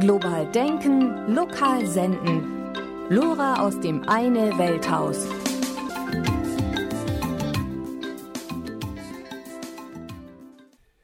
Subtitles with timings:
[0.00, 2.72] Global denken, lokal senden.
[3.08, 5.26] Lora aus dem Eine Welthaus.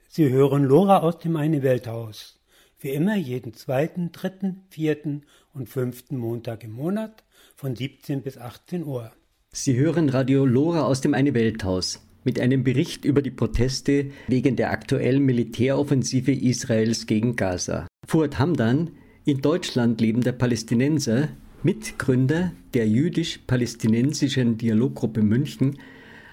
[0.09, 2.38] Sie hören Lora aus dem Eine Welthaus.
[2.79, 7.24] Wie immer jeden zweiten, dritten, vierten und fünften Montag im Monat
[7.56, 9.11] von 17 bis 18 Uhr.
[9.50, 14.54] Sie hören Radio Lora aus dem Eine Welthaus mit einem Bericht über die Proteste wegen
[14.54, 17.88] der aktuellen Militäroffensive Israels gegen Gaza.
[18.06, 18.90] Fuad Hamdan,
[19.24, 21.28] in Deutschland lebender Palästinenser,
[21.62, 25.78] Mitgründer der jüdisch-palästinensischen Dialoggruppe München,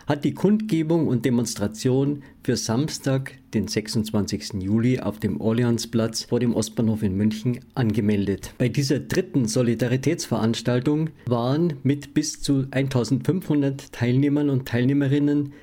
[0.06, 4.62] hat die Kundgebung und Demonstration für Samstag, den 26.
[4.62, 8.54] Juli auf dem Orleansplatz vor dem Ostbahnhof in München angemeldet.
[8.58, 15.54] Bei dieser dritten Solidaritätsveranstaltung waren mit bis zu 1500 Teilnehmern und Teilnehmerinnen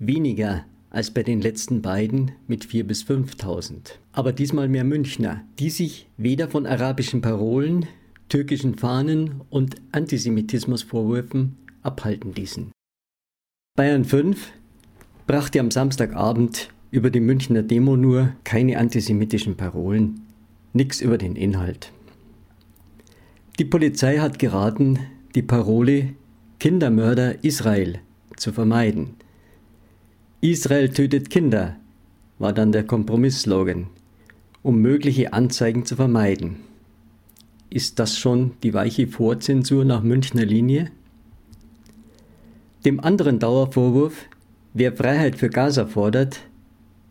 [0.00, 3.92] weniger als bei den letzten beiden mit 4.000 bis 5.000.
[4.12, 7.86] Aber diesmal mehr Münchner, die sich weder von arabischen Parolen,
[8.28, 12.72] türkischen Fahnen und Antisemitismusvorwürfen abhalten ließen.
[13.74, 14.52] Bayern 5
[15.26, 20.26] brachte am Samstagabend über die Münchner Demo nur keine antisemitischen Parolen,
[20.74, 21.90] nichts über den Inhalt.
[23.58, 24.98] Die Polizei hat geraten,
[25.34, 26.10] die Parole
[26.60, 28.00] Kindermörder Israel
[28.36, 29.14] zu vermeiden.
[30.44, 31.76] Israel tötet Kinder
[32.40, 33.86] war dann der Kompromissslogan,
[34.64, 36.56] um mögliche Anzeigen zu vermeiden.
[37.70, 40.90] Ist das schon die weiche Vorzensur nach Münchner Linie?
[42.84, 44.26] Dem anderen Dauervorwurf,
[44.74, 46.40] wer Freiheit für Gaza fordert,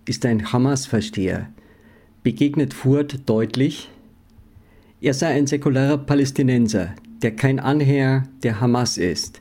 [0.04, 1.50] ist ein Hamas-Versteher,
[2.24, 3.88] begegnet Furt deutlich,
[5.00, 9.41] er sei ein säkularer Palästinenser, der kein Anhänger der Hamas ist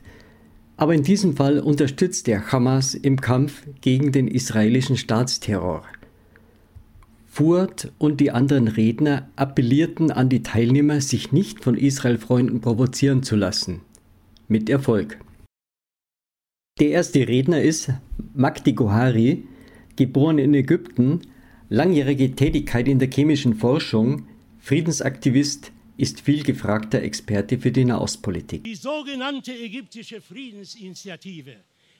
[0.81, 5.83] aber in diesem Fall unterstützt er Hamas im Kampf gegen den israelischen Staatsterror.
[7.27, 13.35] Furt und die anderen Redner appellierten an die Teilnehmer, sich nicht von Israel-Freunden provozieren zu
[13.35, 13.81] lassen.
[14.47, 15.19] Mit Erfolg.
[16.79, 17.91] Der erste Redner ist
[18.33, 19.43] Magdi Gohari,
[19.97, 21.21] geboren in Ägypten,
[21.69, 24.23] langjährige Tätigkeit in der chemischen Forschung,
[24.57, 28.63] Friedensaktivist, ist viel gefragter Experte für die Nahostpolitik.
[28.63, 31.57] Die sogenannte ägyptische Friedensinitiative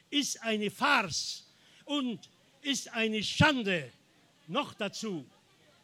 [0.09, 1.45] ist eine Farce
[1.85, 2.17] und
[2.63, 3.91] ist eine Schande.
[4.47, 5.23] Noch dazu,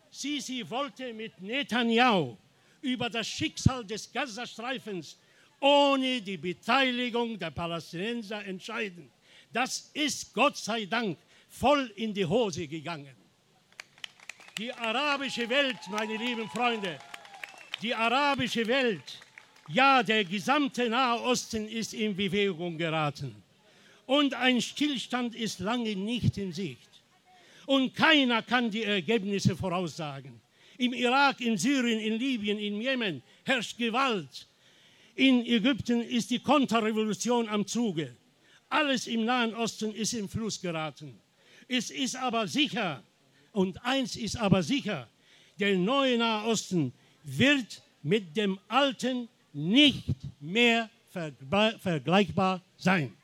[0.10, 2.36] Sisi wollte mit Netanyahu
[2.82, 5.16] über das Schicksal des Gazastreifens
[5.60, 9.12] ohne die Beteiligung der Palästinenser entscheiden.
[9.54, 13.16] Das ist Gott sei Dank voll in die Hose gegangen.
[14.58, 16.98] Die arabische Welt, meine lieben Freunde,
[17.82, 19.20] die arabische Welt,
[19.68, 23.36] ja der gesamte Nahe Osten ist in Bewegung geraten.
[24.06, 26.90] Und ein Stillstand ist lange nicht in Sicht.
[27.66, 30.40] Und keiner kann die Ergebnisse voraussagen.
[30.78, 34.48] Im Irak, in Syrien, in Libyen, in Jemen herrscht Gewalt.
[35.16, 38.16] In Ägypten ist die Konterrevolution am Zuge.
[38.70, 41.20] Alles im Nahen Osten ist im Fluss geraten.
[41.68, 43.04] Es ist aber sicher,
[43.52, 45.10] und eins ist aber sicher,
[45.60, 46.94] der neue Nahe Osten
[47.28, 50.06] wird mit dem alten nicht
[50.40, 53.16] mehr vergleichbar sein.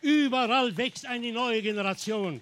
[0.00, 2.40] Überall wächst eine neue Generation,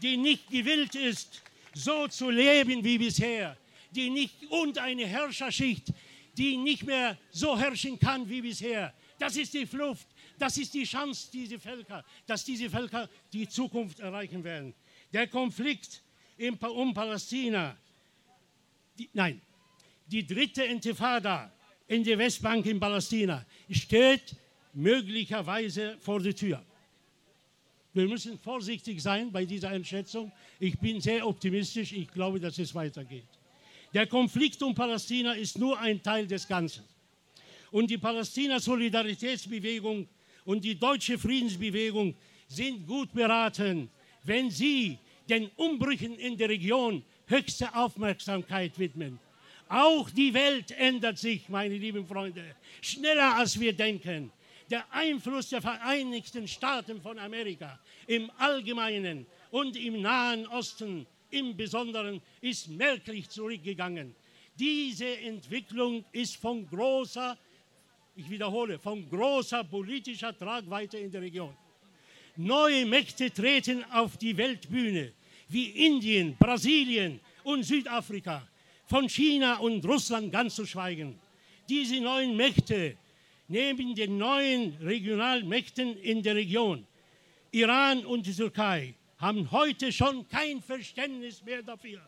[0.00, 1.42] die nicht gewillt ist,
[1.74, 3.56] so zu leben wie bisher,
[3.90, 5.92] die nicht und eine Herrscherschicht,
[6.36, 8.94] die nicht mehr so herrschen kann wie bisher.
[9.18, 10.06] Das ist die Flucht,
[10.38, 14.74] das ist die Chance, diese Völker, dass diese Völker die Zukunft erreichen werden.
[15.12, 16.02] Der Konflikt
[16.60, 17.76] um Palästina,
[18.98, 19.40] die, nein,
[20.06, 21.52] die dritte Intifada
[21.86, 24.34] in der Westbank in Palästina steht
[24.72, 26.64] möglicherweise vor der Tür.
[27.92, 30.32] Wir müssen vorsichtig sein bei dieser Einschätzung.
[30.58, 31.92] Ich bin sehr optimistisch.
[31.92, 33.28] Ich glaube, dass es weitergeht.
[33.92, 36.82] Der Konflikt um Palästina ist nur ein Teil des Ganzen.
[37.70, 40.08] Und die Palästina-Solidaritätsbewegung
[40.44, 42.14] und die deutsche Friedensbewegung
[42.48, 43.90] sind gut beraten,
[44.24, 44.98] wenn sie
[45.28, 49.18] den Umbrüchen in der Region höchste Aufmerksamkeit widmen.
[49.68, 54.30] Auch die Welt ändert sich, meine lieben Freunde, schneller als wir denken.
[54.70, 62.20] Der Einfluss der Vereinigten Staaten von Amerika im Allgemeinen und im Nahen Osten im Besonderen
[62.40, 64.14] ist merklich zurückgegangen.
[64.58, 67.36] Diese Entwicklung ist von großer,
[68.16, 71.54] ich wiederhole, von großer politischer Tragweite in der Region.
[72.36, 75.12] Neue Mächte treten auf die Weltbühne,
[75.48, 78.46] wie Indien, Brasilien und Südafrika
[78.86, 81.18] von China und Russland ganz zu schweigen.
[81.68, 82.96] Diese neuen Mächte
[83.48, 86.86] neben den neuen Regionalmächten in der Region,
[87.50, 92.00] Iran und die Türkei, haben heute schon kein Verständnis mehr dafür,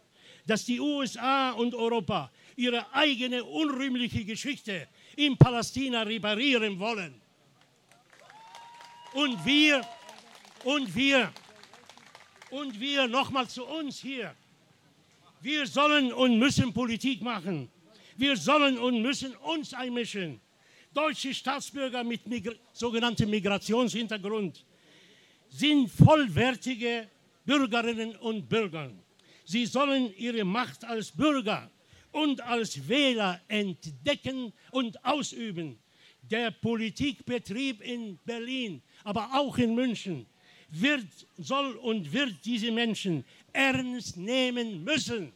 [0.46, 7.20] dass die USA und Europa ihre eigene unrühmliche Geschichte in Palästina reparieren wollen.
[9.12, 9.82] Und wir,
[10.64, 11.32] und wir,
[12.50, 14.34] und wir nochmal zu uns hier.
[15.46, 17.70] Wir sollen und müssen Politik machen.
[18.16, 20.40] Wir sollen und müssen uns einmischen.
[20.92, 24.64] Deutsche Staatsbürger mit Migra sogenanntem Migrationshintergrund
[25.48, 27.08] sind vollwertige
[27.44, 28.90] Bürgerinnen und Bürger.
[29.44, 31.70] Sie sollen ihre Macht als Bürger
[32.10, 35.78] und als Wähler entdecken und ausüben.
[36.22, 40.26] Der Politikbetrieb in Berlin, aber auch in München,
[40.70, 41.06] wird,
[41.38, 45.32] soll und wird diese Menschen ernst nehmen müssen.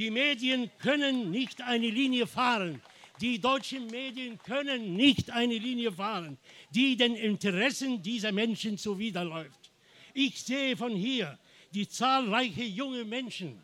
[0.00, 2.80] Die Medien können nicht eine Linie fahren.
[3.20, 6.38] Die deutschen Medien können nicht eine Linie fahren,
[6.70, 9.70] die den Interessen dieser Menschen zuwiderläuft.
[10.14, 11.38] Ich sehe von hier
[11.74, 13.62] die zahlreichen junge Menschen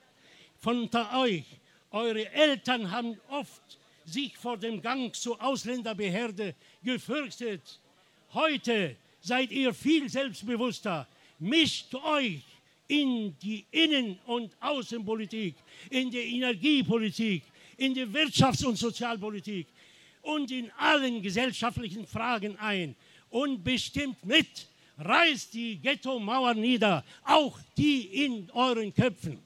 [0.59, 1.47] von unter euch.
[1.91, 7.81] Eure Eltern haben oft sich vor dem Gang zur Ausländerbehörde gefürchtet.
[8.35, 11.09] Heute seid ihr viel selbstbewusster.
[11.39, 12.43] Mischt euch
[12.89, 15.57] in die Innen- und Außenpolitik,
[15.91, 17.43] in die Energiepolitik,
[17.77, 19.67] in die Wirtschafts- und Sozialpolitik
[20.23, 22.97] und in allen gesellschaftlichen Fragen ein
[23.31, 24.69] und bestimmt mit,
[24.99, 29.39] reißt die Ghetto-Mauer nieder, auch die in euren Köpfen.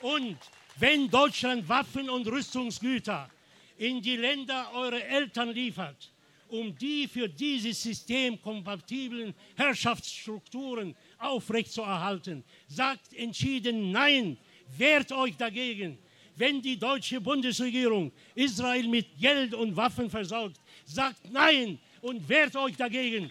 [0.00, 0.38] Und
[0.76, 3.30] wenn Deutschland Waffen und Rüstungsgüter
[3.76, 6.13] in die Länder eurer Eltern liefert,
[6.48, 14.36] um die für dieses System kompatiblen Herrschaftsstrukturen aufrechtzuerhalten, sagt entschieden Nein,
[14.76, 15.98] wehrt euch dagegen.
[16.36, 22.76] Wenn die deutsche Bundesregierung Israel mit Geld und Waffen versorgt, sagt Nein und wehrt euch
[22.76, 23.30] dagegen.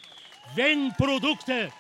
[0.55, 1.71] Wenn Produkte,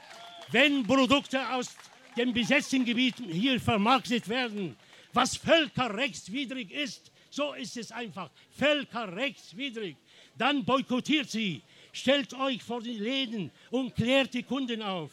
[0.51, 1.75] wenn Produkte aus
[2.17, 4.75] den besetzten Gebieten hier vermarktet werden,
[5.13, 9.95] was völkerrechtswidrig ist, so ist es einfach völkerrechtswidrig.
[10.37, 15.11] Dann boykottiert sie, stellt euch vor die Läden und klärt die Kunden auf.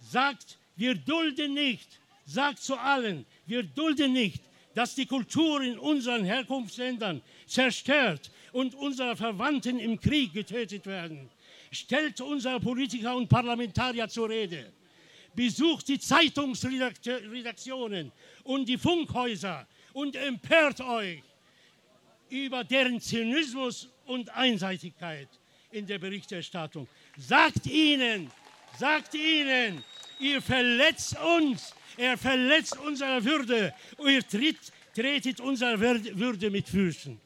[0.00, 1.88] Sagt, wir dulden nicht,
[2.26, 4.42] sagt zu allen, wir dulden nicht,
[4.74, 11.28] dass die Kultur in unseren Herkunftsländern zerstört und unsere Verwandten im Krieg getötet werden.
[11.72, 14.72] Stellt unsere Politiker und Parlamentarier zur Rede.
[15.34, 18.12] Besucht die Zeitungsredaktionen
[18.42, 21.22] und die Funkhäuser und empört euch
[22.28, 25.28] über deren Zynismus und Einseitigkeit
[25.70, 26.88] in der Berichterstattung.
[27.16, 28.30] Sagt ihnen,
[28.78, 29.84] sagt ihnen,
[30.18, 33.72] ihr verletzt uns, er verletzt unsere Würde,
[34.04, 34.58] ihr tritt,
[34.94, 37.20] tretet unsere Würde mit Füßen.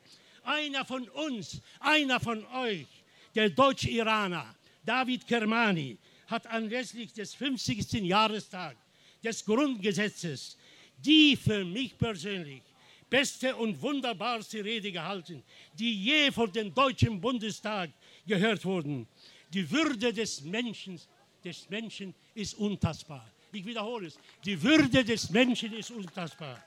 [0.44, 2.86] Einer von uns, einer von euch,
[3.34, 4.54] der Deutsch-Iraner,
[4.84, 5.96] David Kermani,
[6.26, 7.94] hat anlässlich des 50.
[8.04, 8.76] Jahrestags
[9.22, 10.58] des Grundgesetzes
[10.98, 12.62] die für mich persönlich
[13.10, 15.42] beste und wunderbarste Rede gehalten,
[15.78, 17.90] die je vor dem Deutschen Bundestag
[18.26, 19.06] gehört wurden.
[19.52, 21.00] Die Würde des Menschen,
[21.44, 23.30] des Menschen ist untastbar.
[23.52, 24.18] Ich wiederhole es.
[24.44, 26.62] Die Würde des Menschen ist untastbar.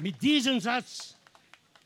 [0.00, 1.16] Mit diesem Satz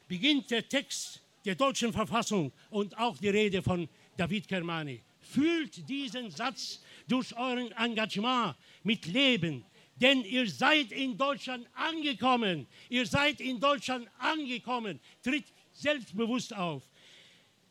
[0.09, 5.01] beginnt der Text der deutschen Verfassung und auch die Rede von David Kermani.
[5.21, 9.65] Fühlt diesen Satz durch euren Engagement mit Leben,
[10.01, 12.67] denn ihr seid in Deutschland angekommen.
[12.89, 14.99] Ihr seid in Deutschland angekommen.
[15.23, 16.83] Tritt selbstbewusst auf.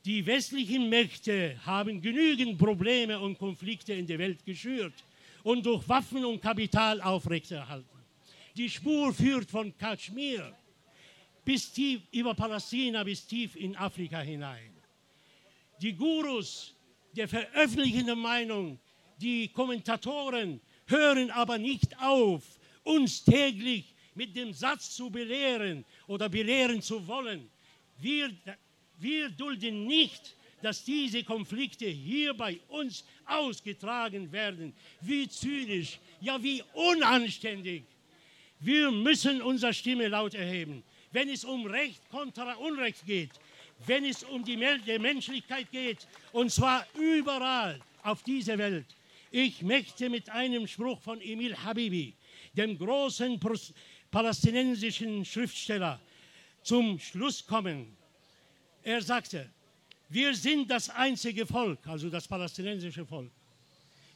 [0.06, 4.94] Die westlichen Mächte haben genügend Probleme und Konflikte in der Welt geschürt
[5.44, 8.00] und durch Waffen und Kapital aufrechterhalten.
[8.56, 10.56] Die Spur führt von Kaschmir
[11.44, 14.72] bis tief über Palästina bis tief in Afrika hinein.
[15.82, 16.76] Die Gurus
[17.16, 18.80] der veröffentlichten Meinung,
[19.18, 22.44] die Kommentatoren, hören aber nicht auf,
[22.84, 27.50] uns täglich mit dem Satz zu belehren oder belehren zu wollen.
[28.00, 28.32] Wir,
[29.00, 34.74] wir dulden nicht, dass diese Konflikte hier bei uns ausgetragen werden.
[35.02, 37.84] Wie zynisch, ja wie unanständig.
[38.60, 40.84] Wir müssen unsere Stimme laut erheben.
[41.12, 43.32] Wenn es um Recht kontra Unrecht geht,
[43.86, 48.86] wenn es um die Menschlichkeit geht, und zwar überall auf dieser Welt,
[49.32, 52.16] ich möchte mit einem Spruch von Emil Habibi,
[52.54, 53.40] dem großen
[54.10, 56.00] palästinensischen Schriftsteller,
[56.64, 57.96] zum Schluss kommen.
[58.84, 59.50] Er sagte,
[60.10, 63.32] wir sind das einzige Volk, also das palästinensische Volk.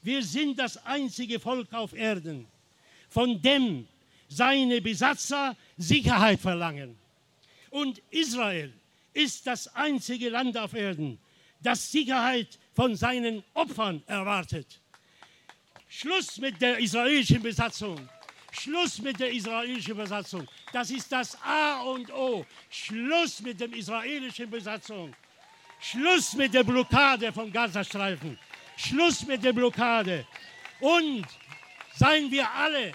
[0.01, 2.47] Wir sind das einzige Volk auf Erden,
[3.09, 3.87] von dem
[4.27, 6.97] seine Besatzer Sicherheit verlangen.
[7.69, 8.73] Und Israel
[9.13, 11.19] ist das einzige Land auf Erden,
[11.61, 14.81] das Sicherheit von seinen Opfern erwartet.
[15.95, 18.09] Schluss mit der israelischen Besatzung.
[18.51, 20.47] Schluss mit der israelischen Besatzung.
[20.71, 22.43] Das ist das A und O.
[22.71, 25.13] Schluss mit der israelischen Besatzung.
[25.79, 28.39] Schluss mit der Blockade vom Gazastreifen.
[28.75, 30.25] Schluss mit der Blockade.
[30.79, 31.27] Und
[31.95, 32.93] seien wir alle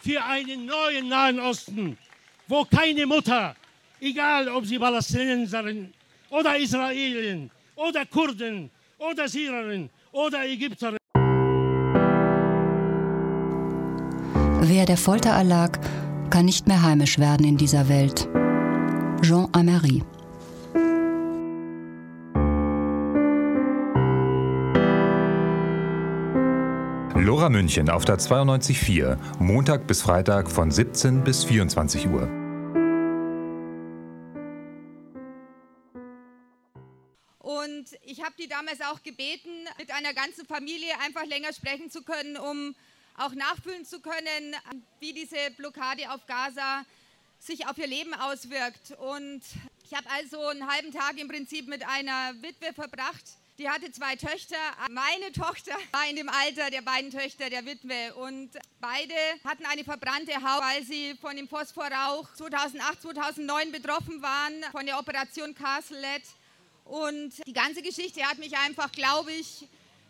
[0.00, 1.98] für einen neuen Nahen Osten,
[2.46, 3.56] wo keine Mutter,
[4.00, 5.92] egal ob sie Palästinenserin
[6.30, 10.98] oder Israelin oder Kurden oder Syrerin oder Ägypterin,
[14.60, 15.78] Wer der Folter erlag,
[16.30, 18.28] kann nicht mehr heimisch werden in dieser Welt.
[19.22, 20.02] Jean Amery
[27.26, 32.22] Lora München auf der 92.4, Montag bis Freitag von 17 bis 24 Uhr.
[37.40, 42.02] Und ich habe die damals auch gebeten, mit einer ganzen Familie einfach länger sprechen zu
[42.02, 42.76] können, um
[43.18, 44.54] auch nachfühlen zu können,
[45.00, 46.84] wie diese Blockade auf Gaza
[47.38, 48.92] sich auf ihr Leben auswirkt.
[48.98, 49.42] Und
[49.84, 53.24] ich habe also einen halben Tag im Prinzip mit einer Witwe verbracht.
[53.58, 54.56] Die hatte zwei Töchter.
[54.90, 59.82] Meine Tochter war in dem Alter der beiden Töchter der Witwe und beide hatten eine
[59.82, 66.22] verbrannte Haut, weil sie von dem Phosphorrauch 2008, 2009 betroffen waren, von der Operation Castlelet.
[66.84, 69.66] Und die ganze Geschichte hat mich einfach, glaube ich,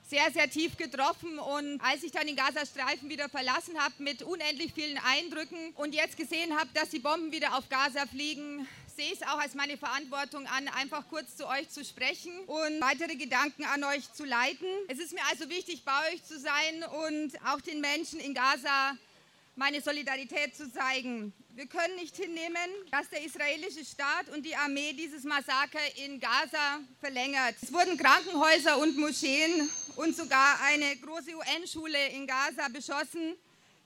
[0.09, 1.39] sehr, sehr tief getroffen.
[1.39, 6.17] Und als ich dann den Gazastreifen wieder verlassen habe mit unendlich vielen Eindrücken und jetzt
[6.17, 9.77] gesehen habe, dass die Bomben wieder auf Gaza fliegen, sehe ich es auch als meine
[9.77, 14.67] Verantwortung an, einfach kurz zu euch zu sprechen und weitere Gedanken an euch zu leiten.
[14.89, 18.97] Es ist mir also wichtig, bei euch zu sein und auch den Menschen in Gaza
[19.57, 21.33] meine Solidarität zu zeigen.
[21.55, 26.81] Wir können nicht hinnehmen, dass der israelische Staat und die Armee dieses Massaker in Gaza
[27.01, 27.55] verlängert.
[27.63, 33.35] Es wurden Krankenhäuser und Moscheen und sogar eine große UN-Schule in Gaza beschossen,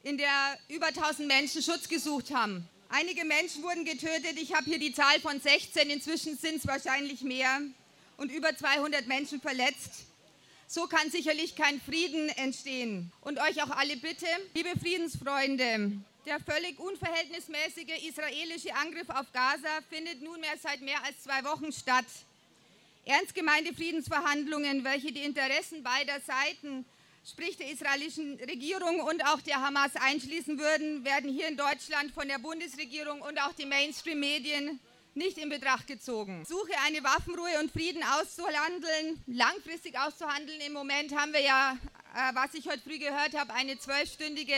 [0.03, 2.67] in der über 1000 Menschen Schutz gesucht haben.
[2.89, 4.33] Einige Menschen wurden getötet.
[4.35, 5.89] Ich habe hier die Zahl von 16.
[5.89, 7.61] Inzwischen sind es wahrscheinlich mehr.
[8.17, 10.10] Und über 200 Menschen verletzt.
[10.73, 13.11] So kann sicherlich kein Frieden entstehen.
[13.19, 15.91] Und euch auch alle bitte, liebe Friedensfreunde,
[16.25, 22.05] der völlig unverhältnismäßige israelische Angriff auf Gaza findet nunmehr seit mehr als zwei Wochen statt.
[23.03, 26.85] Ernst gemeinte Friedensverhandlungen, welche die Interessen beider Seiten,
[27.29, 32.29] sprich der israelischen Regierung und auch der Hamas einschließen würden, werden hier in Deutschland von
[32.29, 34.79] der Bundesregierung und auch den Mainstream-Medien
[35.13, 36.45] nicht in Betracht gezogen.
[36.45, 40.61] Suche eine Waffenruhe und Frieden auszuhandeln, langfristig auszuhandeln.
[40.61, 41.77] Im Moment haben wir ja,
[42.15, 44.55] äh, was ich heute früh gehört habe, eine zwölfstündige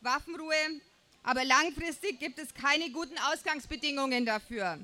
[0.00, 0.80] Waffenruhe.
[1.22, 4.78] Aber langfristig gibt es keine guten Ausgangsbedingungen dafür.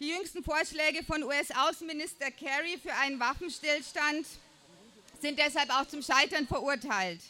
[0.00, 4.26] Die jüngsten Vorschläge von US-Außenminister Kerry für einen Waffenstillstand
[5.20, 7.20] sind deshalb auch zum Scheitern verurteilt.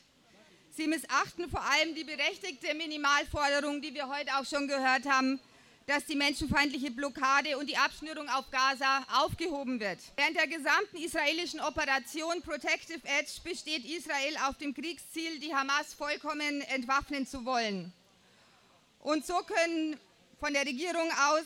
[0.70, 5.38] Sie missachten vor allem die berechtigte Minimalforderung, die wir heute auch schon gehört haben,
[5.86, 9.98] dass die menschenfeindliche Blockade und die Abschnürung auf Gaza aufgehoben wird.
[10.16, 16.62] Während der gesamten israelischen Operation Protective Edge besteht Israel auf dem Kriegsziel, die Hamas vollkommen
[16.62, 17.92] entwaffnen zu wollen.
[19.00, 19.98] Und so können
[20.40, 21.44] von der Regierung aus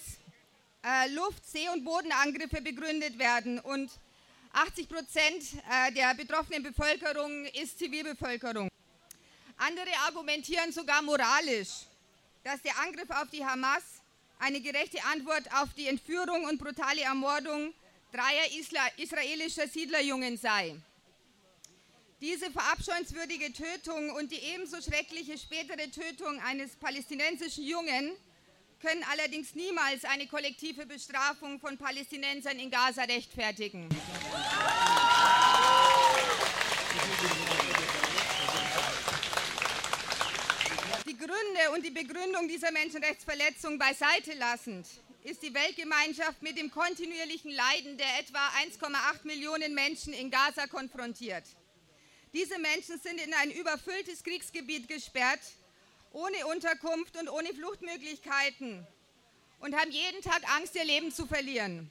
[0.84, 3.58] äh, Luft-, See- und Bodenangriffe begründet werden.
[3.58, 3.90] Und
[4.52, 8.68] 80 Prozent äh, der betroffenen Bevölkerung ist Zivilbevölkerung.
[9.56, 11.86] Andere argumentieren sogar moralisch,
[12.44, 13.97] dass der Angriff auf die Hamas
[14.38, 17.74] eine gerechte Antwort auf die Entführung und brutale Ermordung
[18.12, 20.76] dreier Isla israelischer Siedlerjungen sei.
[22.20, 28.12] Diese verabscheuenswürdige Tötung und die ebenso schreckliche spätere Tötung eines palästinensischen Jungen
[28.80, 33.88] können allerdings niemals eine kollektive Bestrafung von Palästinensern in Gaza rechtfertigen.
[33.88, 34.67] Die
[41.18, 44.86] Gründe und die Begründung dieser Menschenrechtsverletzung beiseite lassend,
[45.24, 51.42] ist die Weltgemeinschaft mit dem kontinuierlichen Leiden der etwa 1,8 Millionen Menschen in Gaza konfrontiert.
[52.32, 55.40] Diese Menschen sind in ein überfülltes Kriegsgebiet gesperrt
[56.12, 58.86] ohne Unterkunft und ohne Fluchtmöglichkeiten
[59.58, 61.90] und haben jeden Tag Angst, ihr Leben zu verlieren.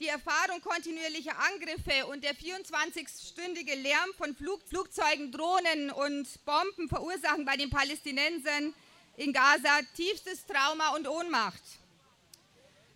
[0.00, 7.44] Die Erfahrung kontinuierlicher Angriffe und der 24-stündige Lärm von Flug Flugzeugen, Drohnen und Bomben verursachen
[7.44, 8.72] bei den Palästinensern
[9.16, 11.62] in Gaza tiefstes Trauma und Ohnmacht.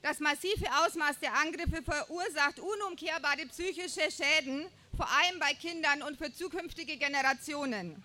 [0.01, 6.33] Das massive Ausmaß der Angriffe verursacht unumkehrbare psychische Schäden, vor allem bei Kindern und für
[6.33, 8.01] zukünftige Generationen.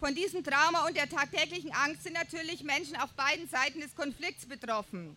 [0.00, 4.44] Von diesem Trauma und der tagtäglichen Angst sind natürlich Menschen auf beiden Seiten des Konflikts
[4.44, 5.16] betroffen.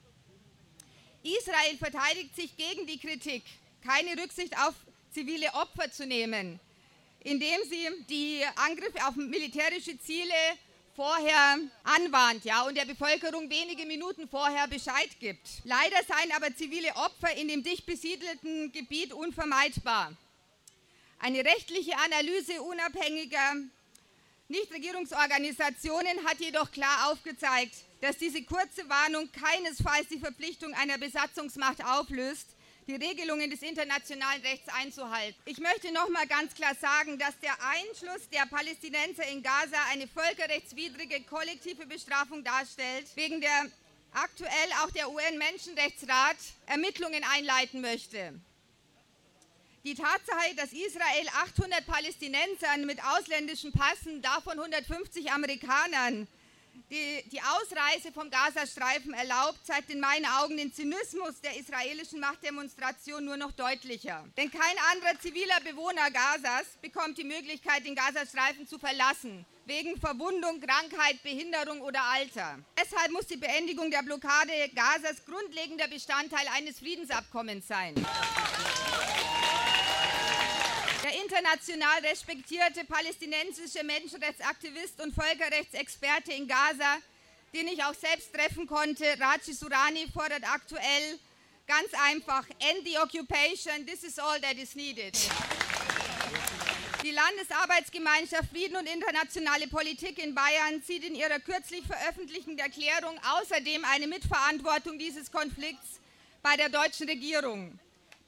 [1.23, 3.43] Israel verteidigt sich gegen die Kritik,
[3.83, 4.73] keine Rücksicht auf
[5.11, 6.59] zivile Opfer zu nehmen.
[7.21, 10.33] indem sie die Angriffe auf militärische Ziele
[10.95, 15.47] vorher anwarnt ja, und der Bevölkerung wenige Minuten vorher Bescheid gibt.
[15.63, 20.13] Leider seien aber zivile Opfer in dem dicht besiedelten Gebiet unvermeidbar.
[21.19, 23.55] Eine rechtliche Analyse unabhängiger
[24.47, 32.47] Nichtregierungsorganisationen hat jedoch klar aufgezeigt, dass diese kurze Warnung keinesfalls die Verpflichtung einer Besatzungsmacht auflöst,
[32.87, 35.39] die Regelungen des internationalen Rechts einzuhalten.
[35.45, 40.07] Ich möchte noch mal ganz klar sagen, dass der Einschluss der Palästinenser in Gaza eine
[40.07, 43.65] völkerrechtswidrige kollektive Bestrafung darstellt, wegen der
[44.13, 48.33] aktuell auch der UN-Menschenrechtsrat Ermittlungen einleiten möchte.
[49.85, 56.27] Die Tatsache, dass Israel 800 Palästinensern mit ausländischen Passen, davon 150 Amerikanern,
[56.89, 63.25] die, die Ausreise vom Gazastreifen erlaubt, zeigt in meinen Augen den Zynismus der israelischen Machtdemonstration
[63.25, 64.25] nur noch deutlicher.
[64.37, 70.59] Denn kein anderer ziviler Bewohner Gazas bekommt die Möglichkeit, den Gazastreifen zu verlassen, wegen Verwundung,
[70.59, 72.59] Krankheit, Behinderung oder Alter.
[72.77, 77.95] Deshalb muss die Beendigung der Blockade Gazas grundlegender Bestandteil eines Friedensabkommens sein.
[81.03, 86.97] Der international respektierte palästinensische Menschenrechtsaktivist und Völkerrechtsexperte in Gaza,
[87.53, 91.19] den ich auch selbst treffen konnte, Raji Surani, fordert aktuell
[91.67, 95.17] ganz einfach, end the occupation, this is all that is needed.
[97.01, 103.85] Die Landesarbeitsgemeinschaft Frieden und internationale Politik in Bayern sieht in ihrer kürzlich veröffentlichten Erklärung außerdem
[103.85, 106.01] eine Mitverantwortung dieses Konflikts
[106.43, 107.79] bei der deutschen Regierung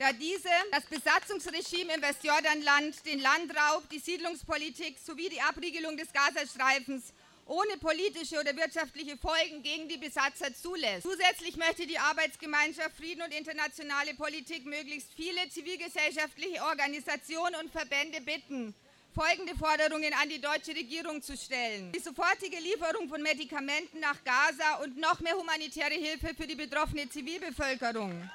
[0.02, 7.14] da diese das Besatzungsregime im Westjordanland, den Landraub, die Siedlungspolitik sowie die Abriegelung des Gazastreifens
[7.46, 11.04] ohne politische oder wirtschaftliche Folgen gegen die Besatzer zulässt.
[11.04, 18.74] Zusätzlich möchte die Arbeitsgemeinschaft Frieden und internationale Politik möglichst viele zivilgesellschaftliche Organisationen und Verbände bitten,
[19.14, 21.92] folgende Forderungen an die deutsche Regierung zu stellen.
[21.92, 27.08] Die sofortige Lieferung von Medikamenten nach Gaza und noch mehr humanitäre Hilfe für die betroffene
[27.08, 28.32] Zivilbevölkerung.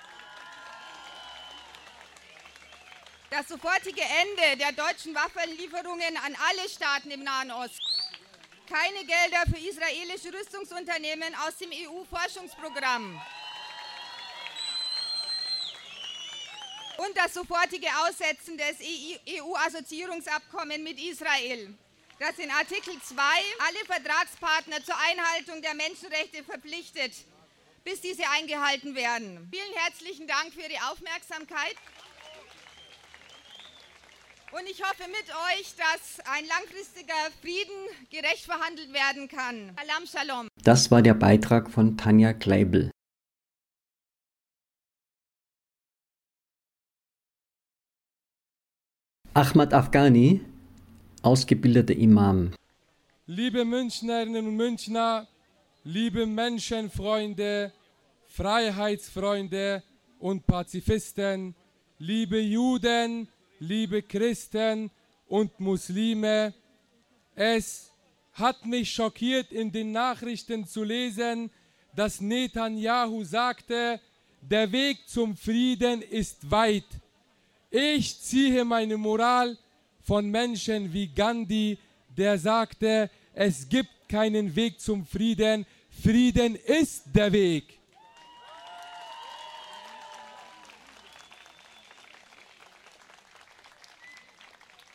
[3.30, 7.82] Das sofortige Ende der deutschen Waffenlieferungen an alle Staaten im Nahen Osten,
[8.68, 13.20] keine Gelder für israelische Rüstungsunternehmen aus dem EU-Forschungsprogramm
[16.98, 18.76] und das sofortige Aussetzen des
[19.28, 21.74] EU-Assoziierungsabkommens mit Israel,
[22.18, 27.12] das in Artikel 2 alle Vertragspartner zur Einhaltung der Menschenrechte verpflichtet,
[27.84, 29.48] bis diese eingehalten werden.
[29.52, 31.76] Vielen herzlichen Dank für Ihre Aufmerksamkeit.
[34.58, 39.76] Und ich hoffe mit euch, dass ein langfristiger Frieden gerecht verhandelt werden kann.
[39.76, 40.48] Salam Shalom.
[40.62, 42.90] Das war der Beitrag von Tanja Kleibel.
[49.34, 50.40] Ahmad Afghani,
[51.20, 52.54] ausgebildeter Imam.
[53.26, 55.28] Liebe Münchnerinnen und Münchner,
[55.84, 57.74] liebe Menschenfreunde,
[58.28, 59.82] Freiheitsfreunde
[60.18, 61.54] und Pazifisten,
[61.98, 64.90] liebe Juden, liebe Christen
[65.28, 66.54] und Muslime,
[67.34, 67.92] es
[68.32, 71.50] hat mich schockiert in den Nachrichten zu lesen,
[71.94, 74.00] dass Netanyahu sagte,
[74.42, 76.84] der Weg zum Frieden ist weit.
[77.70, 79.58] Ich ziehe meine Moral
[80.02, 81.78] von Menschen wie Gandhi,
[82.16, 85.66] der sagte, es gibt keinen Weg zum Frieden,
[86.02, 87.75] Frieden ist der Weg.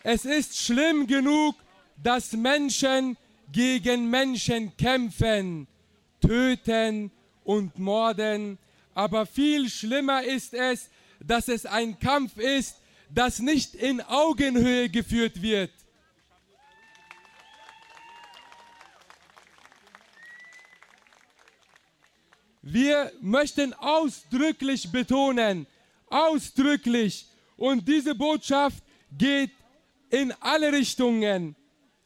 [0.04, 1.56] Es ist schlimm genug,
[2.02, 3.18] dass Menschen
[3.52, 5.68] gegen Menschen kämpfen,
[6.20, 7.12] töten
[7.44, 8.58] und morden.
[8.96, 12.78] Aber viel schlimmer ist es, dass es ein Kampf ist,
[13.10, 15.72] das nicht in Augenhöhe geführt wird.
[22.64, 25.68] Wir möchten ausdrücklich betonen,
[26.10, 29.52] ausdrücklich, und diese Botschaft geht
[30.12, 31.56] in alle Richtungen,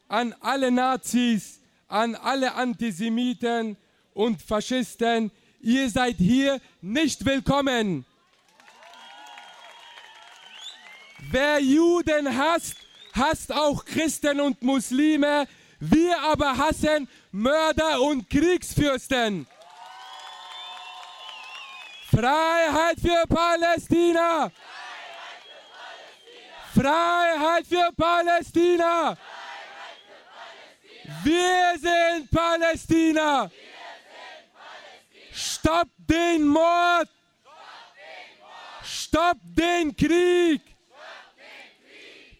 [0.08, 3.76] an alle Nazis, an alle Antisemiten
[4.14, 5.30] und Faschisten.
[5.60, 8.06] Ihr seid hier nicht willkommen.
[11.30, 12.76] Wer Juden hasst,
[13.12, 15.48] hasst auch Christen und Muslime.
[15.80, 19.46] Wir aber hassen Mörder und Kriegsfürsten.
[22.08, 24.52] Freiheit für Palästina!
[26.76, 29.16] Freiheit für Palästina!
[31.24, 33.50] Wir sind Palästina!
[35.32, 37.08] Stopp den Mord!
[38.82, 40.60] Stopp den Krieg!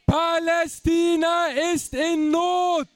[0.07, 2.89] Palästina ist in Not.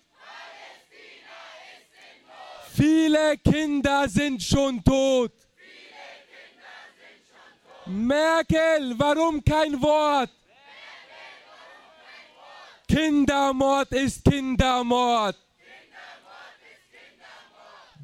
[2.77, 5.33] Viele Kinder sind schon tot.
[7.87, 10.31] Merkel, warum kein Wort?
[12.91, 15.37] Kindermord ist Kindermord.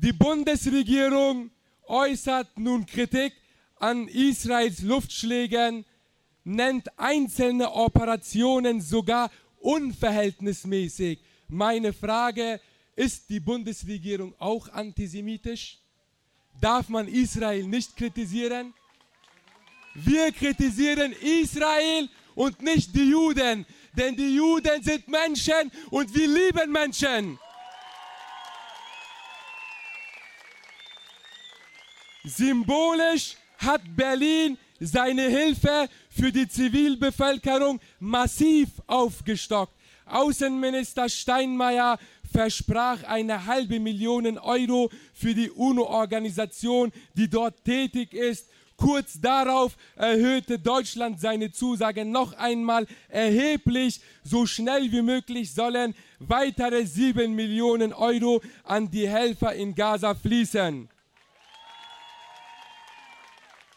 [0.00, 1.50] Die Bundesregierung
[1.88, 3.32] äußert nun Kritik
[3.80, 5.84] an Israels Luftschlägen,
[6.44, 11.18] nennt einzelne Operationen sogar unverhältnismäßig.
[11.48, 12.60] Meine Frage,
[12.94, 15.78] ist die Bundesregierung auch antisemitisch?
[16.60, 18.72] Darf man Israel nicht kritisieren?
[19.94, 26.70] Wir kritisieren Israel und nicht die Juden, denn die Juden sind Menschen und wir lieben
[26.70, 27.38] Menschen.
[32.22, 39.72] Symbolisch hat Berlin seine Hilfe für die Zivilbevölkerung massiv aufgestockt.
[40.04, 41.98] Außenminister Steinmeier
[42.30, 48.48] versprach eine halbe Million Euro für die UNO-Organisation, die dort tätig ist.
[48.76, 54.00] Kurz darauf erhöhte Deutschland seine Zusage noch einmal erheblich.
[54.22, 60.88] So schnell wie möglich sollen weitere sieben Millionen Euro an die Helfer in Gaza fließen.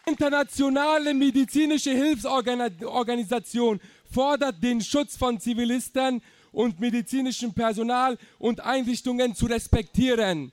[0.06, 3.80] Internationale medizinische Hilfsorganisation
[4.12, 10.52] fordert den Schutz von Zivilisten und medizinischem Personal und Einrichtungen zu respektieren.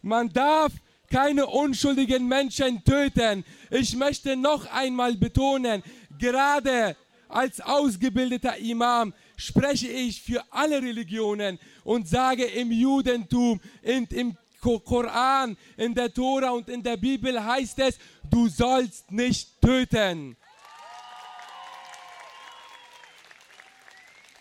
[0.00, 0.72] Man darf
[1.12, 3.44] keine unschuldigen Menschen töten.
[3.70, 5.82] Ich möchte noch einmal betonen,
[6.18, 6.96] gerade
[7.28, 15.56] als ausgebildeter Imam spreche ich für alle Religionen und sage im Judentum und im Koran,
[15.76, 17.98] in der Tora und in der Bibel heißt es,
[18.30, 20.36] du sollst nicht töten.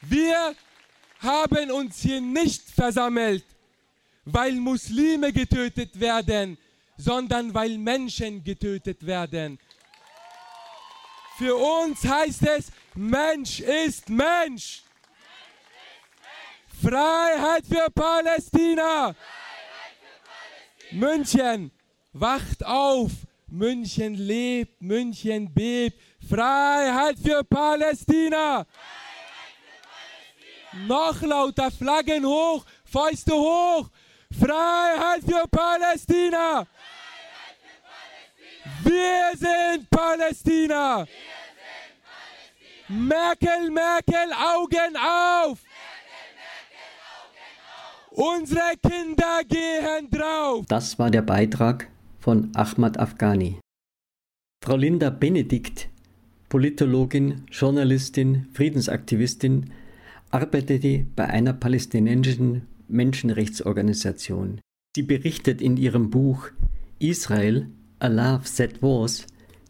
[0.02, 0.56] Wir
[1.20, 3.46] haben uns hier nicht versammelt,
[4.26, 6.58] weil Muslime getötet werden,
[7.02, 9.60] sondern weil Menschen getötet werden.
[11.38, 14.84] Für uns heißt es, Mensch ist Mensch.
[16.84, 19.16] Freiheit für Palästina.
[20.92, 21.72] München,
[22.14, 23.12] wacht auf.
[23.48, 26.00] München lebt, München bebt.
[26.30, 28.66] Freiheit für Palästina.
[30.88, 33.90] Noch lauter Flaggen hoch, Fäuste hoch.
[34.40, 36.68] Freiheit für Palästina.
[38.84, 41.06] Wir sind Palästina.
[42.88, 45.60] Merkel, Merkel, Augen auf.
[48.12, 50.66] Unsere Kinder gehen drauf.
[50.68, 51.90] Das war der Beitrag
[52.20, 53.60] von Ahmad Afghani.
[54.64, 55.90] Frau Linda Benedikt,
[56.50, 59.72] Politologin, Journalistin, Friedensaktivistin,
[60.30, 64.60] arbeitete bei einer palästinensischen Menschenrechtsorganisation.
[64.96, 66.50] Sie berichtet in ihrem Buch
[67.00, 67.70] Israel,
[68.02, 69.28] A Love That Was,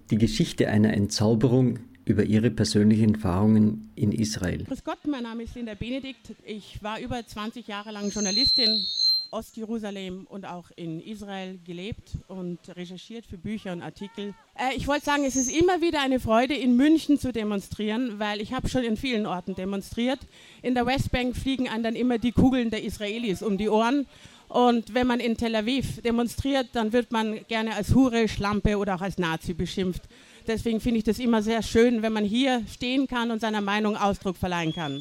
[0.09, 4.63] die Geschichte einer Entzauberung über ihre persönlichen Erfahrungen in Israel.
[4.63, 6.33] Grüß Gott, mein Name ist Linda Benedikt.
[6.45, 8.85] Ich war über 20 Jahre lang Journalistin
[9.31, 14.33] Ostjerusalem und auch in Israel gelebt und recherchiert für Bücher und Artikel.
[14.55, 18.41] Äh, ich wollte sagen, es ist immer wieder eine Freude, in München zu demonstrieren, weil
[18.41, 20.19] ich habe schon in vielen Orten demonstriert.
[20.61, 24.05] In der Westbank fliegen einem dann immer die Kugeln der Israelis um die Ohren.
[24.51, 28.95] Und wenn man in Tel Aviv demonstriert, dann wird man gerne als Hure, Schlampe oder
[28.95, 30.01] auch als Nazi beschimpft.
[30.45, 33.95] Deswegen finde ich das immer sehr schön, wenn man hier stehen kann und seiner Meinung
[33.95, 34.99] Ausdruck verleihen kann.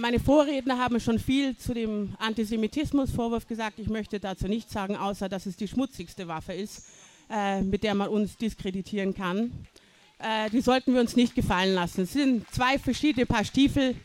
[0.00, 3.80] Meine Vorredner haben schon viel zu dem Antisemitismusvorwurf gesagt.
[3.80, 6.86] Ich möchte dazu nichts sagen, außer dass es die schmutzigste Waffe ist,
[7.28, 9.66] äh, mit der man uns diskreditieren kann.
[10.20, 12.02] Äh, die sollten wir uns nicht gefallen lassen.
[12.02, 13.96] Es sind zwei verschiedene Paar Stiefel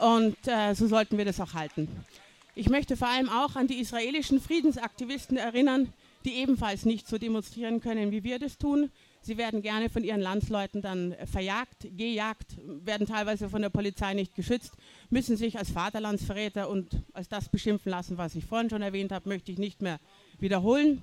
[0.00, 1.88] und äh, so sollten wir das auch halten.
[2.56, 5.92] Ich möchte vor allem auch an die israelischen Friedensaktivisten erinnern,
[6.24, 8.90] die ebenfalls nicht so demonstrieren können, wie wir das tun.
[9.22, 14.36] Sie werden gerne von ihren Landsleuten dann verjagt, gejagt, werden teilweise von der Polizei nicht
[14.36, 14.72] geschützt,
[15.10, 19.28] müssen sich als Vaterlandsverräter und als das beschimpfen lassen, was ich vorhin schon erwähnt habe,
[19.28, 19.98] möchte ich nicht mehr
[20.38, 21.02] wiederholen.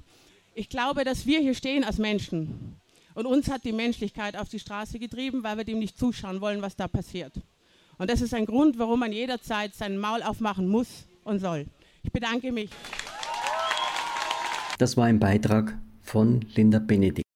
[0.56, 2.80] Ich glaube, dass wir hier stehen als Menschen
[3.14, 6.62] und uns hat die Menschlichkeit auf die Straße getrieben, weil wir dem nicht zuschauen wollen,
[6.62, 7.34] was da passiert.
[7.98, 11.66] Und das ist ein Grund, warum man jederzeit sein Maul aufmachen muss und soll.
[12.04, 12.70] Ich bedanke mich.
[14.78, 17.31] Das war ein Beitrag von Linda Benedikt.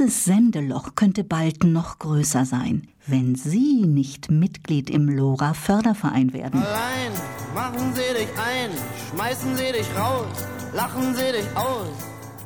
[0.00, 6.62] Dieses Sendeloch könnte bald noch größer sein, wenn Sie nicht Mitglied im LoRa Förderverein werden.
[6.62, 7.12] Allein
[7.54, 8.70] machen Sie dich ein,
[9.10, 11.88] schmeißen Sie dich raus, lachen Sie dich aus.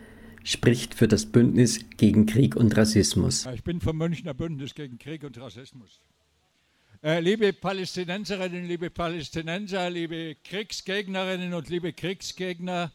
[0.46, 3.46] spricht für das Bündnis gegen Krieg und Rassismus.
[3.54, 6.00] Ich bin vom Münchner Bündnis gegen Krieg und Rassismus.
[7.04, 12.94] Äh, liebe Palästinenserinnen, liebe Palästinenser, liebe Kriegsgegnerinnen und liebe Kriegsgegner,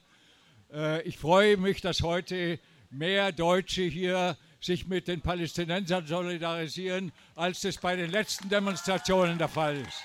[0.73, 7.61] äh, ich freue mich, dass heute mehr Deutsche hier sich mit den Palästinensern solidarisieren, als
[7.61, 10.03] das bei den letzten Demonstrationen der Fall ist.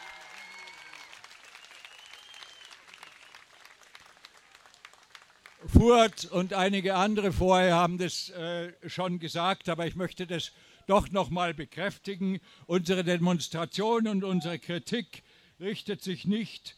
[5.65, 10.52] Furt und einige andere vorher haben das äh, schon gesagt, aber ich möchte das
[10.86, 12.39] doch noch mal bekräftigen.
[12.67, 15.24] Unsere Demonstration und unsere Kritik
[15.60, 16.78] richtet sich nicht,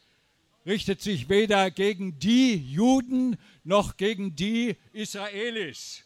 [0.64, 6.04] richtet sich weder gegen die Juden noch gegen die Israelis.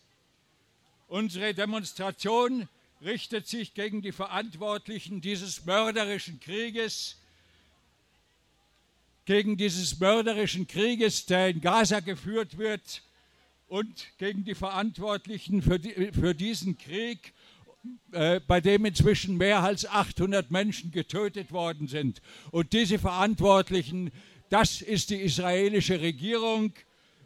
[1.07, 2.69] Unsere Demonstration
[3.01, 7.21] richtet sich gegen die Verantwortlichen dieses mörderischen Krieges,
[9.25, 13.03] gegen dieses mörderischen Krieges, der in Gaza geführt wird
[13.67, 17.33] und gegen die Verantwortlichen für, die, für diesen Krieg,
[18.13, 22.21] äh, bei dem inzwischen mehr als 800 Menschen getötet worden sind.
[22.51, 24.11] Und diese Verantwortlichen,
[24.49, 26.73] das ist die israelische Regierung.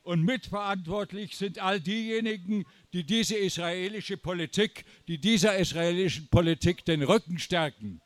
[0.03, 7.39] Und mitverantwortlich sind all diejenigen, die diese israelische Politik, die dieser israelischen Politik den Rücken
[7.39, 8.01] stärken.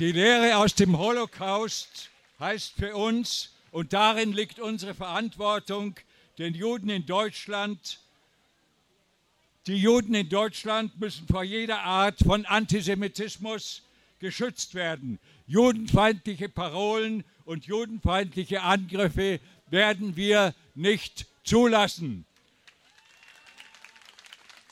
[0.00, 5.94] Die Lehre aus dem Holocaust heißt für uns, und darin liegt unsere Verantwortung,
[6.36, 8.00] den Juden in Deutschland,
[9.68, 13.82] die Juden in Deutschland müssen vor jeder Art von Antisemitismus
[14.18, 15.20] geschützt werden.
[15.46, 22.26] Judenfeindliche Parolen und judenfeindliche Angriffe werden wir nicht zulassen.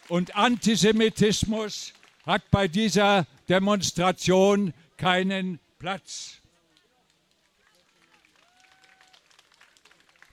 [0.09, 1.93] Und Antisemitismus
[2.27, 6.41] hat bei dieser Demonstration keinen Platz.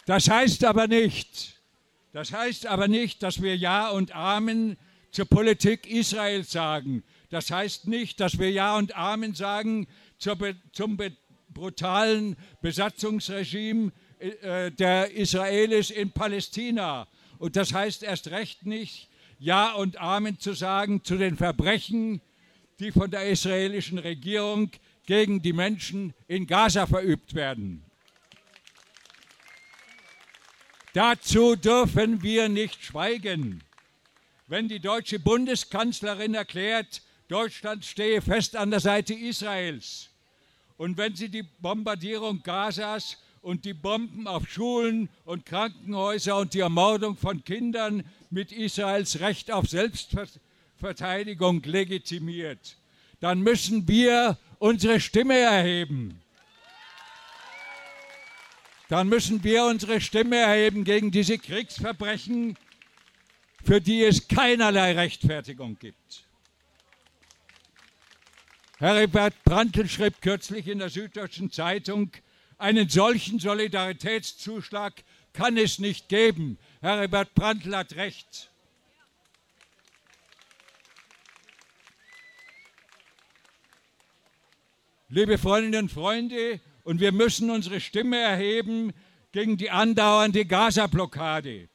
[0.05, 1.59] Das heißt aber nicht,
[2.13, 4.77] das heißt aber nicht, dass wir Ja und Amen
[5.09, 7.03] zur Politik Israels sagen.
[7.31, 9.87] Das heißt nicht, dass wir Ja und Amen sagen
[10.19, 10.37] zur,
[10.71, 10.99] zum
[11.49, 17.07] brutalen Besatzungsregime äh, der Israelis in Palästina.
[17.39, 22.21] Und das heißt erst recht nicht, Ja und Amen zu sagen zu den Verbrechen,
[22.79, 24.71] die von der israelischen Regierung
[25.05, 27.83] gegen die Menschen in Gaza verübt werden.
[30.93, 33.63] Dazu dürfen wir nicht schweigen.
[34.47, 40.09] Wenn die deutsche Bundeskanzlerin erklärt, Deutschland stehe fest an der Seite Israels,
[40.77, 46.61] und wenn sie die Bombardierung Gazas und die Bomben auf Schulen und Krankenhäuser und die
[46.61, 50.48] Ermordung von Kindern mit Israels Recht auf Selbstverteidigung
[50.79, 52.77] Verteidigung legitimiert,
[53.19, 56.21] dann müssen wir unsere Stimme erheben.
[58.87, 62.57] Dann müssen wir unsere Stimme erheben gegen diese Kriegsverbrechen,
[63.63, 66.25] für die es keinerlei Rechtfertigung gibt.
[68.79, 72.11] Heribert Brandl schrieb kürzlich in der Süddeutschen Zeitung,
[72.57, 74.93] einen solchen Solidaritätszuschlag
[75.33, 76.57] kann es nicht geben.
[76.81, 78.49] Heribert Brandl hat recht.
[85.09, 88.93] Liebe Freundinnen und Freunde, und wir müssen unsere Stimme erheben
[89.31, 91.67] gegen die andauernde Gaza-Blockade,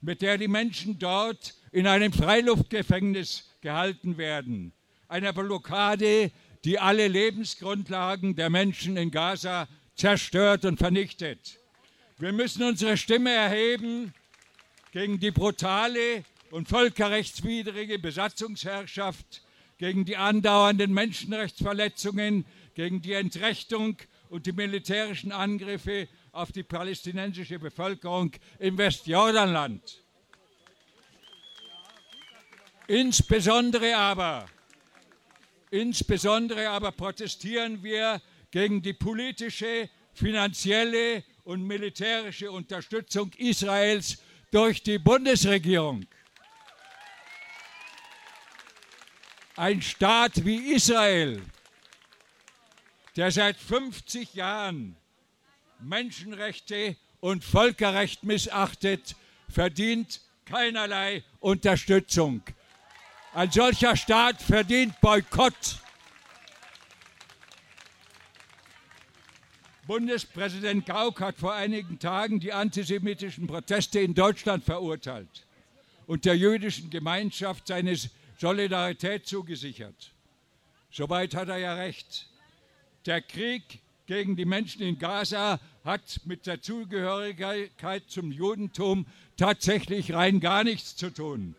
[0.00, 4.72] mit der die Menschen dort in einem Freiluftgefängnis gehalten werden.
[5.08, 6.30] Einer Blockade,
[6.64, 11.58] die alle Lebensgrundlagen der Menschen in Gaza zerstört und vernichtet.
[12.18, 14.14] Wir müssen unsere Stimme erheben
[14.92, 19.42] gegen die brutale und völkerrechtswidrige Besatzungsherrschaft,
[19.78, 22.44] gegen die andauernden Menschenrechtsverletzungen,
[22.78, 23.96] gegen die Entrechtung
[24.28, 30.04] und die militärischen Angriffe auf die palästinensische Bevölkerung im Westjordanland.
[32.86, 34.48] Insbesondere aber,
[35.72, 46.06] insbesondere aber protestieren wir gegen die politische, finanzielle und militärische Unterstützung Israels durch die Bundesregierung.
[49.56, 51.42] Ein Staat wie Israel,
[53.18, 54.96] der seit 50 Jahren
[55.80, 59.16] Menschenrechte und Völkerrecht missachtet,
[59.48, 62.42] verdient keinerlei Unterstützung.
[63.34, 65.80] Ein solcher Staat verdient Boykott.
[69.88, 75.44] Bundespräsident Gauck hat vor einigen Tagen die antisemitischen Proteste in Deutschland verurteilt
[76.06, 77.96] und der jüdischen Gemeinschaft seine
[78.38, 80.12] Solidarität zugesichert.
[80.92, 82.28] Soweit hat er ja recht.
[83.08, 83.62] Der Krieg
[84.04, 89.06] gegen die Menschen in Gaza hat mit der Zugehörigkeit zum Judentum
[89.38, 91.54] tatsächlich rein gar nichts zu tun.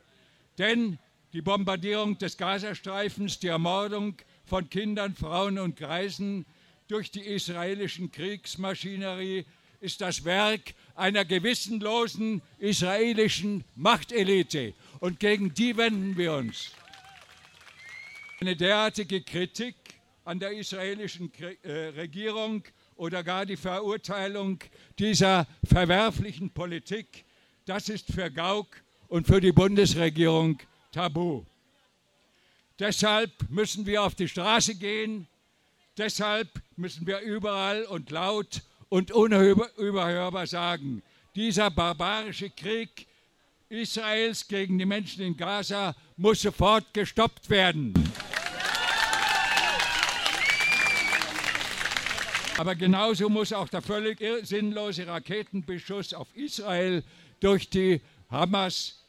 [0.59, 0.99] Denn
[1.33, 4.13] die Bombardierung des Gazastreifens, die Ermordung
[4.45, 6.45] von Kindern, Frauen und Greisen
[6.87, 9.43] durch die israelischen Kriegsmaschinerie
[9.81, 14.75] ist das Werk einer gewissenlosen israelischen Machtelite.
[14.99, 16.73] Und gegen die wenden wir uns.
[18.39, 19.78] Eine derartige Kritik
[20.29, 21.31] an der israelischen
[21.63, 22.63] äh, Regierung
[22.97, 24.59] oder gar die Verurteilung
[24.99, 27.25] dieser verwerflichen Politik,
[27.65, 28.67] das ist für Gauck
[29.07, 30.59] und für die Bundesregierung
[30.91, 31.45] tabu.
[32.77, 35.27] Deshalb müssen wir auf die Straße gehen,
[35.97, 41.01] deshalb müssen wir überall und laut und unüberhörbar sagen,
[41.33, 43.07] dieser barbarische Krieg
[43.67, 47.95] Israels gegen die Menschen in Gaza muss sofort gestoppt werden.
[52.59, 57.05] Aber genauso muss auch der völlig sinnlose Raketenbeschuss auf Israel
[57.39, 59.01] durch die Hamas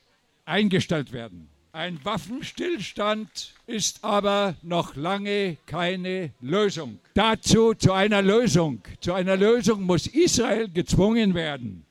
[0.44, 1.48] eingestellt werden.
[1.72, 7.00] Ein Waffenstillstand ist aber noch lange keine Lösung.
[7.14, 11.84] Dazu, zu einer Lösung, zu einer Lösung muss Israel gezwungen werden.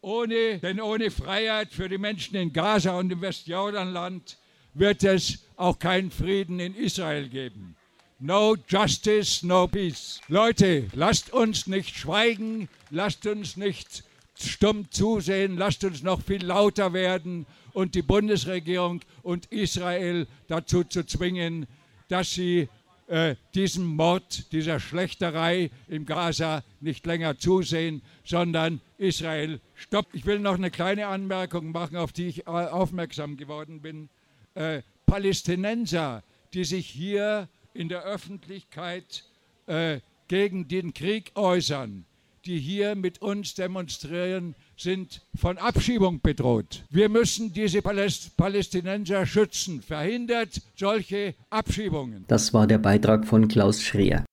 [0.00, 4.38] Ohne, denn ohne Freiheit für die Menschen in Gaza und im Westjordanland
[4.74, 7.74] wird es auch keinen Frieden in Israel geben.
[8.20, 10.20] No justice, no peace.
[10.26, 14.02] Leute, lasst uns nicht schweigen, lasst uns nicht
[14.36, 21.06] stumm zusehen, lasst uns noch viel lauter werden und die Bundesregierung und Israel dazu zu
[21.06, 21.68] zwingen,
[22.08, 22.68] dass sie
[23.06, 30.16] äh, diesem Mord, dieser Schlechterei im Gaza nicht länger zusehen, sondern Israel stoppt.
[30.16, 34.08] Ich will noch eine kleine Anmerkung machen, auf die ich äh, aufmerksam geworden bin.
[34.54, 37.48] Äh, Palästinenser, die sich hier
[37.78, 39.24] in der Öffentlichkeit
[39.66, 42.04] äh, gegen den Krieg äußern,
[42.44, 46.84] die hier mit uns demonstrieren, sind von Abschiebung bedroht.
[46.90, 49.80] Wir müssen diese Paläst Palästinenser schützen.
[49.80, 52.24] Verhindert solche Abschiebungen.
[52.26, 54.24] Das war der Beitrag von Klaus Schreer.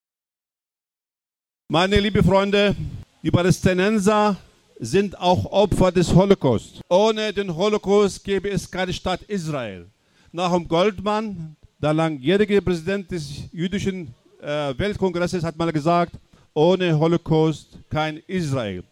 [1.70, 2.76] Meine lieben Freunde,
[3.22, 4.38] die Palästinenser
[4.80, 6.82] sind auch Opfer des Holocaust.
[6.90, 9.88] Ohne den Holocaust gäbe es keine Stadt Israel.
[10.32, 16.16] Nach dem Goldmann, der langjährige Präsident des jüdischen äh, Weltkongresses, hat mal gesagt,
[16.54, 18.84] ohne Holocaust kein Israel.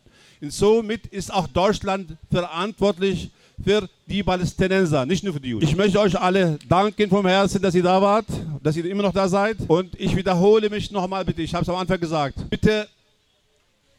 [0.42, 3.30] Und somit ist auch Deutschland verantwortlich
[3.64, 5.66] für die Palästinenser, nicht nur für die Juden.
[5.66, 8.26] Ich möchte euch alle danken vom Herzen, dass ihr da wart,
[8.62, 9.58] dass ihr immer noch da seid.
[9.68, 12.50] Und ich wiederhole mich nochmal bitte, ich habe es am Anfang gesagt.
[12.50, 12.88] Bitte,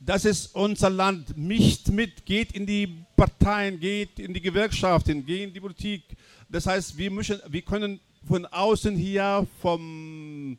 [0.01, 1.37] das ist unser Land.
[1.37, 6.03] Mischt mit, geht in die Parteien, geht in die Gewerkschaften, geht in die Politik.
[6.51, 10.59] Das heißt, wir, müssen, wir können von außen hier vom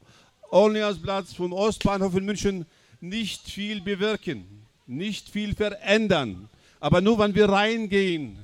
[0.49, 2.65] Orleansplatz, vom Ostbahnhof in München
[3.01, 4.45] nicht viel bewirken,
[4.87, 6.49] nicht viel verändern.
[6.79, 8.37] Aber nur wenn wir reingehen,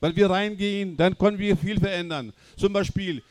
[0.00, 2.32] wenn wir reingehen, dann können wir viel verändern.
[2.56, 3.22] Zum Beispiel,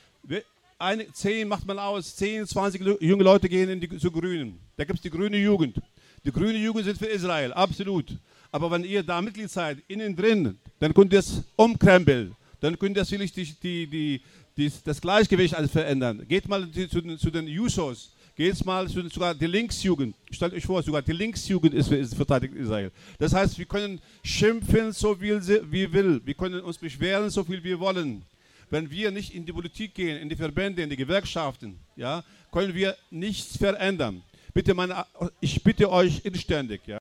[0.80, 4.60] eine, 10 macht man aus, 10, 20 junge Leute gehen in die, zu Grünen.
[4.76, 5.82] Da gibt es die grüne Jugend.
[6.24, 8.16] Die grüne Jugend sind für Israel, absolut.
[8.52, 12.36] Aber wenn ihr da Mitglied seid, innen drin, dann könnt ihr es umkrempeln.
[12.60, 14.22] Dann könnt ihr vielleicht die, die, die,
[14.58, 16.26] die, das Gleichgewicht alles verändern.
[16.28, 18.12] Geht mal zu, den, zu den Jusos.
[18.36, 20.16] Geht mal zu, sogar die Linksjugend.
[20.32, 22.92] Stellt euch vor, sogar die Linksjugend ist, ist verteidigt Israel.
[23.18, 25.42] Das heißt, wir können schimpfen, so viel
[25.72, 26.22] wie will.
[26.26, 28.24] Wir können uns beschweren, so viel wir wollen.
[28.70, 32.74] Wenn wir nicht in die Politik gehen, in die Verbände, in die Gewerkschaften, ja, können
[32.74, 34.22] wir nichts verändern.
[34.54, 35.06] Bitte, meine,
[35.40, 36.98] ich bitte euch inständig, ja.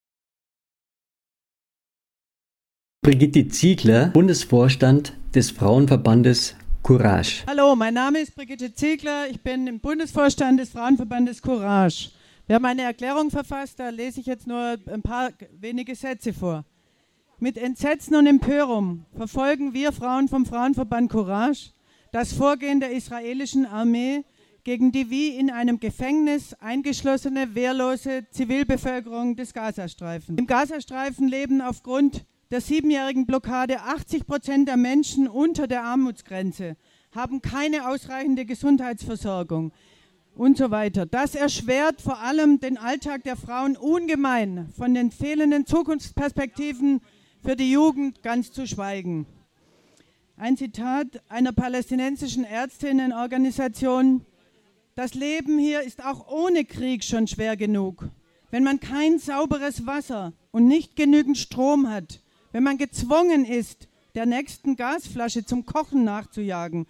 [3.03, 7.43] Brigitte Ziegler, Bundesvorstand des Frauenverbandes Courage.
[7.49, 9.29] Hallo, mein Name ist Brigitte Ziegler.
[9.29, 12.11] Ich bin im Bundesvorstand des Frauenverbandes Courage.
[12.47, 16.65] Wir haben eine Erklärung verfasst, da lese ich jetzt nur ein paar wenige Sätze vor.
[17.41, 21.73] Mit Entsetzen und Empörung verfolgen wir Frauen vom Frauenverband Courage
[22.13, 24.25] das Vorgehen der israelischen Armee
[24.63, 30.39] gegen die wie in einem Gefängnis eingeschlossene, wehrlose Zivilbevölkerung des Gazastreifens.
[30.39, 36.77] Im Gazastreifen leben aufgrund der siebenjährigen Blockade 80 Prozent der Menschen unter der Armutsgrenze,
[37.13, 39.73] haben keine ausreichende Gesundheitsversorgung
[40.35, 41.07] und so weiter.
[41.07, 47.01] Das erschwert vor allem den Alltag der Frauen ungemein, von den fehlenden Zukunftsperspektiven
[47.43, 49.27] für die Jugend ganz zu schweigen.
[50.37, 54.27] Ein Zitat einer palästinensischen Ärztinnenorganisation.
[54.95, 58.09] Das Leben hier ist auch ohne Krieg schon schwer genug.
[58.51, 62.21] Wenn man kein sauberes Wasser und nicht genügend Strom hat,
[62.57, 66.87] wenn man gezwungen ist, der nächsten Gasflasche zum Kochen nachzujagen.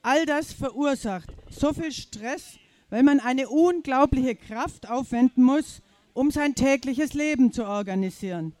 [0.00, 2.54] All das verursacht so viel Stress,
[2.88, 5.82] weil man eine unglaubliche Kraft aufwenden muss,
[6.14, 8.54] um sein tägliches Leben zu organisieren.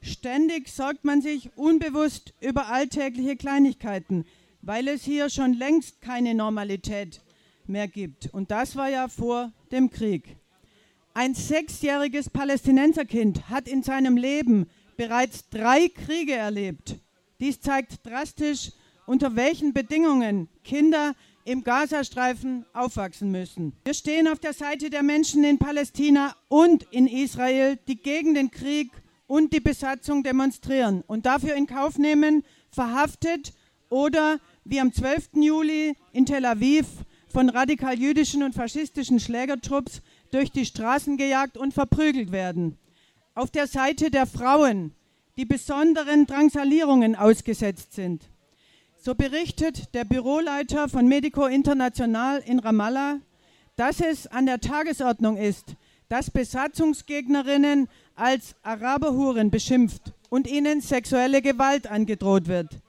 [0.00, 4.24] Ständig sorgt man sich unbewusst über alltägliche Kleinigkeiten,
[4.62, 7.20] weil es hier schon längst keine Normalität
[7.66, 8.32] mehr gibt.
[8.32, 10.38] Und das war ja vor dem Krieg.
[11.12, 16.96] Ein sechsjähriges Palästinenserkind hat in seinem Leben bereits drei Kriege erlebt.
[17.40, 18.72] Dies zeigt drastisch,
[19.06, 23.72] unter welchen Bedingungen Kinder im Gazastreifen aufwachsen müssen.
[23.84, 28.50] Wir stehen auf der Seite der Menschen in Palästina und in Israel, die gegen den
[28.50, 28.90] Krieg
[29.26, 33.54] und die Besatzung demonstrieren und dafür in Kauf nehmen, verhaftet
[33.88, 35.30] oder wie am 12.
[35.36, 36.86] Juli in Tel Aviv
[37.28, 42.76] von radikal jüdischen und faschistischen Schlägertrupps durch die Straßen gejagt und verprügelt werden
[43.38, 44.92] auf der Seite der Frauen,
[45.36, 48.28] die besonderen Drangsalierungen ausgesetzt sind.
[49.00, 53.20] So berichtet der Büroleiter von Medico International in Ramallah,
[53.76, 55.76] dass es an der Tagesordnung ist,
[56.08, 62.80] dass Besatzungsgegnerinnen als Araberhuren beschimpft und ihnen sexuelle Gewalt angedroht wird.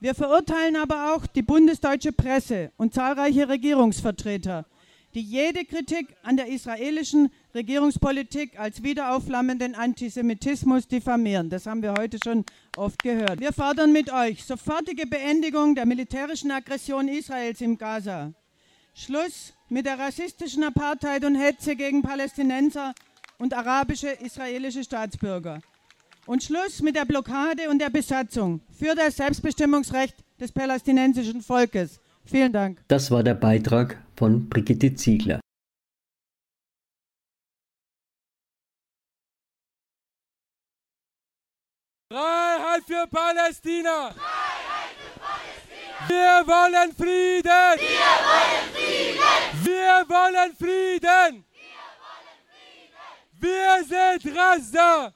[0.00, 4.66] Wir verurteilen aber auch die bundesdeutsche Presse und zahlreiche Regierungsvertreter,
[5.14, 11.48] die jede Kritik an der israelischen Regierungspolitik als wiederaufflammenden Antisemitismus diffamieren.
[11.48, 12.44] Das haben wir heute schon
[12.76, 13.40] oft gehört.
[13.40, 18.32] Wir fordern mit euch sofortige Beendigung der militärischen Aggression Israels im Gaza.
[18.94, 22.94] Schluss mit der rassistischen Apartheid und Hetze gegen Palästinenser
[23.38, 25.60] und arabische israelische Staatsbürger.
[26.26, 32.00] Und Schluss mit der Blockade und der Besatzung für das Selbstbestimmungsrecht des palästinensischen Volkes.
[32.24, 32.82] Vielen Dank.
[32.88, 35.40] Das war der Beitrag von Brigitte Ziegler.
[42.08, 44.12] Freiheit für Palästina!
[44.12, 46.08] Freiheit für Palästina!
[46.08, 47.80] Wir wollen Frieden!
[47.80, 49.64] Wir wollen Frieden!
[49.64, 51.44] Wir wollen Frieden!
[53.32, 55.14] Wir sind Raster!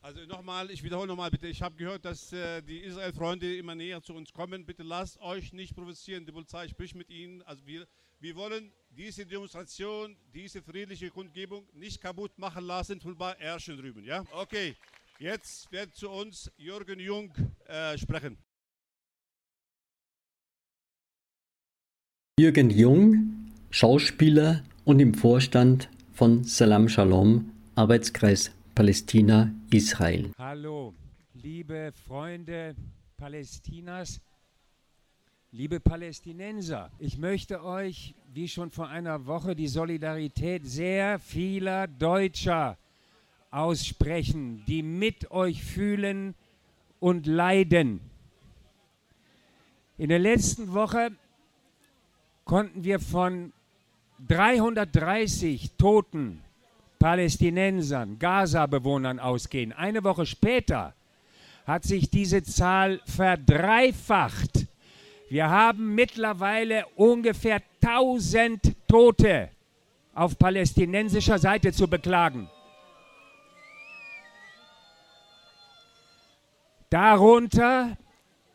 [0.00, 1.48] Also nochmal, ich wiederhole nochmal bitte.
[1.48, 4.64] Ich habe gehört, dass äh, die Israel-Freunde immer näher zu uns kommen.
[4.64, 6.24] Bitte lasst euch nicht provozieren.
[6.24, 7.42] Die Polizei spricht mit ihnen.
[7.42, 7.86] Also wir,
[8.20, 14.04] wir wollen diese Demonstration, diese friedliche Kundgebung nicht kaputt machen lassen von bei Erschen drüben.
[14.04, 14.24] Ja?
[14.32, 14.76] Okay,
[15.18, 17.32] jetzt wird zu uns Jürgen Jung
[17.66, 18.36] äh, sprechen.
[22.38, 30.32] Jürgen Jung, Schauspieler und im Vorstand von Salam Shalom, Arbeitskreis Palästina, Israel.
[30.38, 30.94] Hallo,
[31.34, 32.74] liebe Freunde
[33.16, 34.20] Palästinas,
[35.52, 36.92] liebe Palästinenser.
[37.00, 42.78] Ich möchte euch, wie schon vor einer Woche, die Solidarität sehr vieler Deutscher
[43.50, 46.36] aussprechen, die mit euch fühlen
[47.00, 48.00] und leiden.
[49.98, 51.10] In der letzten Woche
[52.44, 53.52] konnten wir von
[54.28, 56.44] 330 Toten
[57.00, 59.72] Palästinensern, Gaza-Bewohnern ausgehen.
[59.72, 60.94] Eine Woche später
[61.66, 64.69] hat sich diese Zahl verdreifacht.
[65.30, 69.48] Wir haben mittlerweile ungefähr 1000 Tote
[70.12, 72.50] auf palästinensischer Seite zu beklagen.
[76.90, 77.96] Darunter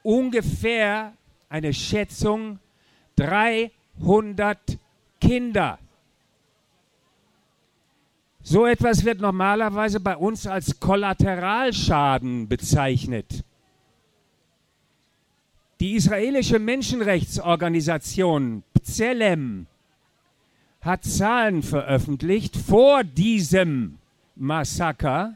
[0.04, 1.14] ungefähr
[1.48, 2.60] eine Schätzung
[3.16, 4.78] 300
[5.22, 5.80] Kinder.
[8.42, 13.46] So etwas wird normalerweise bei uns als Kollateralschaden bezeichnet.
[15.80, 19.66] Die israelische Menschenrechtsorganisation B'Tselem
[20.82, 23.98] hat Zahlen veröffentlicht vor diesem
[24.36, 25.36] Massaker,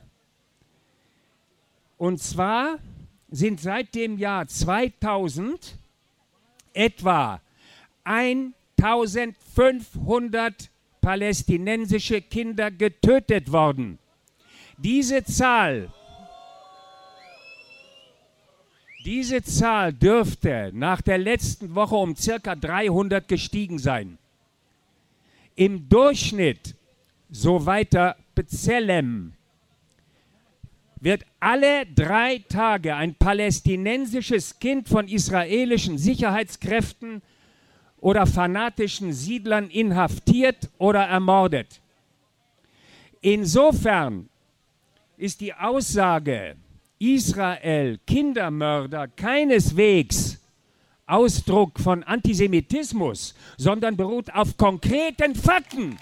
[1.98, 2.78] Und zwar
[3.30, 5.76] sind seit dem Jahr 2000
[6.74, 7.42] etwa
[8.06, 10.70] 1500
[11.02, 14.00] palästinensische Kinder getötet worden.
[14.78, 15.92] Diese Zahl,
[19.06, 24.18] diese Zahl dürfte nach der letzten Woche um circa 300 gestiegen sein.
[25.56, 26.76] Im Durchschnitt,
[27.30, 29.34] so weiter Bezellem,
[31.02, 37.22] wird alle drei Tage ein palästinensisches Kind von israelischen Sicherheitskräften
[38.02, 41.80] oder fanatischen Siedlern inhaftiert oder ermordet.
[43.22, 44.30] Insofern
[45.18, 46.56] ist die Aussage,
[47.00, 50.38] Israel Kindermörder keineswegs
[51.08, 55.98] Ausdruck von Antisemitismus, sondern beruht auf konkreten Fakten.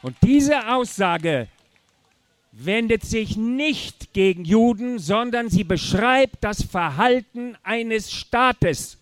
[0.00, 1.48] Und diese Aussage
[2.52, 8.97] wendet sich nicht gegen Juden, sondern sie beschreibt das Verhalten eines Staates.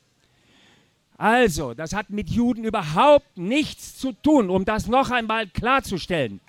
[1.18, 6.40] Also, das hat mit Juden überhaupt nichts zu tun, um das noch einmal klarzustellen.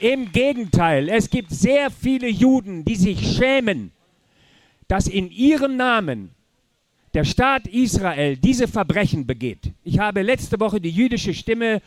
[0.00, 3.92] Im Gegenteil, es gibt sehr viele Juden, die sich schämen,
[4.88, 6.30] dass in ihrem Namen
[7.12, 9.72] der Staat Israel diese Verbrechen begeht.
[9.84, 11.82] Ich habe letzte Woche die jüdische Stimme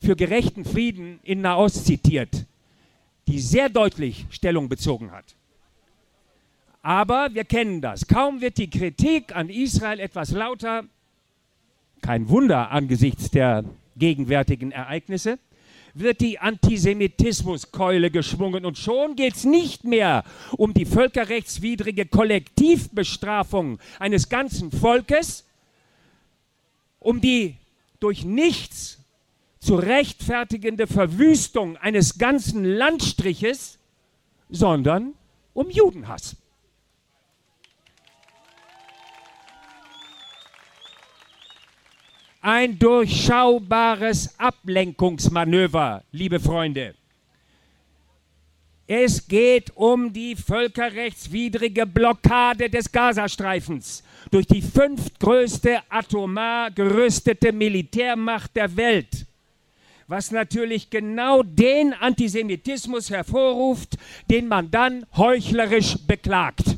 [0.00, 2.46] für gerechten Frieden in Nahost zitiert,
[3.26, 5.37] die sehr deutlich Stellung bezogen hat.
[6.88, 8.06] Aber wir kennen das.
[8.06, 10.84] Kaum wird die Kritik an Israel etwas lauter,
[12.00, 13.66] kein Wunder angesichts der
[13.98, 15.38] gegenwärtigen Ereignisse,
[15.92, 24.30] wird die Antisemitismuskeule geschwungen und schon geht es nicht mehr um die völkerrechtswidrige Kollektivbestrafung eines
[24.30, 25.44] ganzen Volkes,
[27.00, 27.56] um die
[28.00, 28.98] durch nichts
[29.60, 33.78] zu rechtfertigende Verwüstung eines ganzen Landstriches,
[34.48, 35.12] sondern
[35.52, 36.34] um Judenhass.
[42.40, 46.94] Ein durchschaubares Ablenkungsmanöver, liebe Freunde.
[48.86, 58.76] Es geht um die völkerrechtswidrige Blockade des Gazastreifens durch die fünftgrößte atomar gerüstete Militärmacht der
[58.76, 59.26] Welt,
[60.06, 63.98] was natürlich genau den Antisemitismus hervorruft,
[64.30, 66.76] den man dann heuchlerisch beklagt.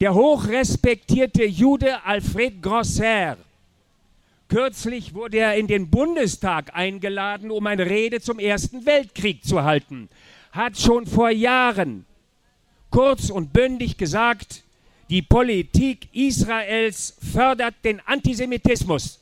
[0.00, 3.36] Der hochrespektierte Jude Alfred Grosser
[4.48, 10.08] Kürzlich wurde er in den Bundestag eingeladen, um eine Rede zum Ersten Weltkrieg zu halten.
[10.52, 12.06] Hat schon vor Jahren
[12.90, 14.62] kurz und bündig gesagt,
[15.10, 19.20] die Politik Israels fördert den Antisemitismus.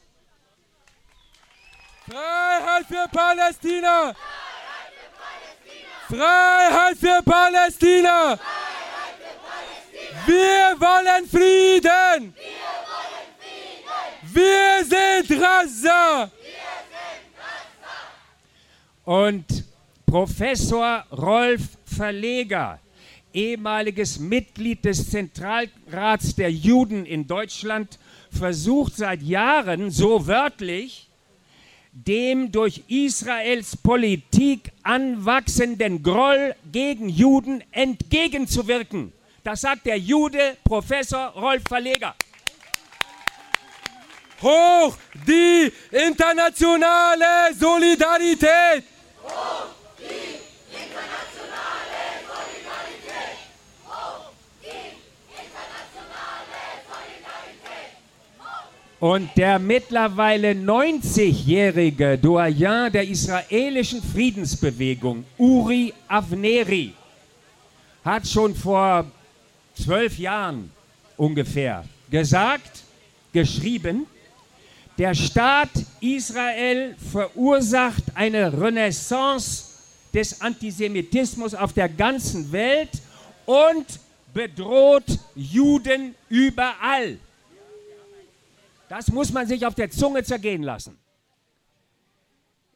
[2.09, 4.15] Freiheit für Palästina!
[6.09, 8.39] Freiheit für Palästina!
[10.27, 12.35] Wir wollen Frieden!
[12.37, 12.56] Wir
[14.39, 16.31] sind Raza!
[19.05, 19.45] Und
[20.05, 22.81] Professor Rolf Verleger,
[23.33, 27.99] ehemaliges Mitglied des Zentralrats der Juden in Deutschland,
[28.31, 31.09] versucht seit Jahren so wörtlich,
[31.93, 39.13] dem durch Israels Politik anwachsenden Groll gegen Juden entgegenzuwirken.
[39.43, 42.15] Das sagt der Jude Professor Rolf Verleger.
[44.43, 48.85] Hoch die internationale Solidarität!
[49.23, 49.69] Hoch
[49.99, 50.37] die
[50.77, 53.39] internationale Solidarität!
[53.87, 54.33] Hoch
[54.63, 54.93] die
[55.33, 56.61] internationale
[56.91, 57.97] Solidarität!
[59.01, 66.93] Und der mittlerweile 90-jährige Doyen der israelischen Friedensbewegung, Uri Avneri,
[68.05, 69.11] hat schon vor
[69.75, 70.71] zwölf Jahren
[71.17, 72.85] ungefähr gesagt,
[73.33, 74.07] geschrieben,
[74.99, 75.71] der Staat
[76.01, 79.65] Israel verursacht eine Renaissance
[80.15, 82.91] des Antisemitismus auf der ganzen Welt
[83.45, 83.87] und
[84.33, 87.19] bedroht Juden überall.
[88.89, 90.97] Das muss man sich auf der Zunge zergehen lassen.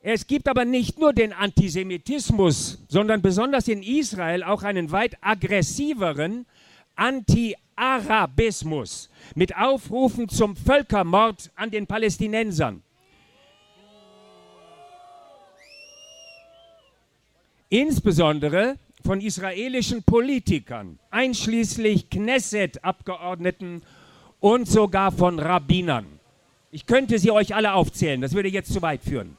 [0.02, 6.46] Es gibt aber nicht nur den Antisemitismus, sondern besonders in Israel auch einen weit aggressiveren
[7.80, 12.82] Anti-Arabismus mit Aufrufen zum Völkermord an den Palästinensern.
[17.70, 23.82] Insbesondere von israelischen Politikern, einschließlich Knesset-Abgeordneten
[24.40, 26.06] und sogar von Rabbinern.
[26.72, 29.36] Ich könnte sie euch alle aufzählen, das würde jetzt zu weit führen.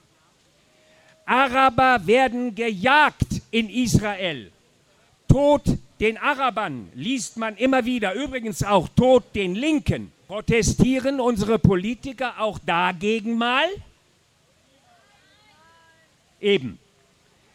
[1.26, 4.52] Araber werden gejagt in Israel.
[5.28, 5.64] Tod
[6.02, 10.12] den Arabern liest man immer wieder, übrigens auch Tod den Linken.
[10.28, 13.66] Protestieren unsere Politiker auch dagegen mal?
[16.40, 16.80] Eben.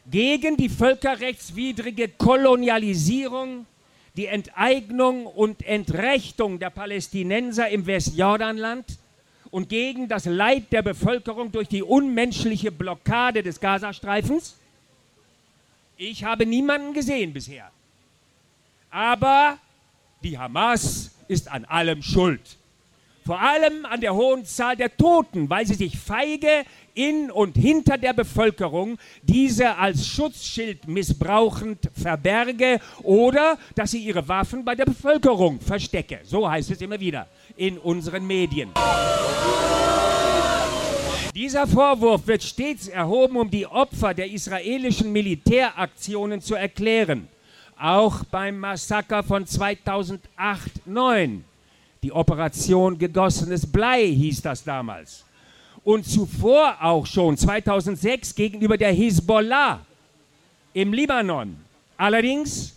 [0.08, 3.66] Gegen die völkerrechtswidrige Kolonialisierung,
[4.16, 8.84] die Enteignung und Entrechtung der Palästinenser im Westjordanland
[9.50, 14.56] und gegen das Leid der Bevölkerung durch die unmenschliche Blockade des Gazastreifens?
[15.96, 17.72] Ich habe niemanden gesehen bisher.
[18.96, 19.58] Aber
[20.24, 22.40] die Hamas ist an allem schuld.
[23.26, 27.98] Vor allem an der hohen Zahl der Toten, weil sie sich feige in und hinter
[27.98, 35.60] der Bevölkerung diese als Schutzschild missbrauchend verberge oder dass sie ihre Waffen bei der Bevölkerung
[35.60, 36.20] verstecke.
[36.22, 38.70] So heißt es immer wieder in unseren Medien.
[41.34, 47.28] Dieser Vorwurf wird stets erhoben, um die Opfer der israelischen Militäraktionen zu erklären.
[47.78, 51.40] Auch beim Massaker von 2008-9.
[52.02, 55.24] Die Operation Gegossenes Blei hieß das damals.
[55.84, 59.84] Und zuvor auch schon 2006 gegenüber der Hisbollah
[60.72, 61.56] im Libanon.
[61.96, 62.74] Allerdings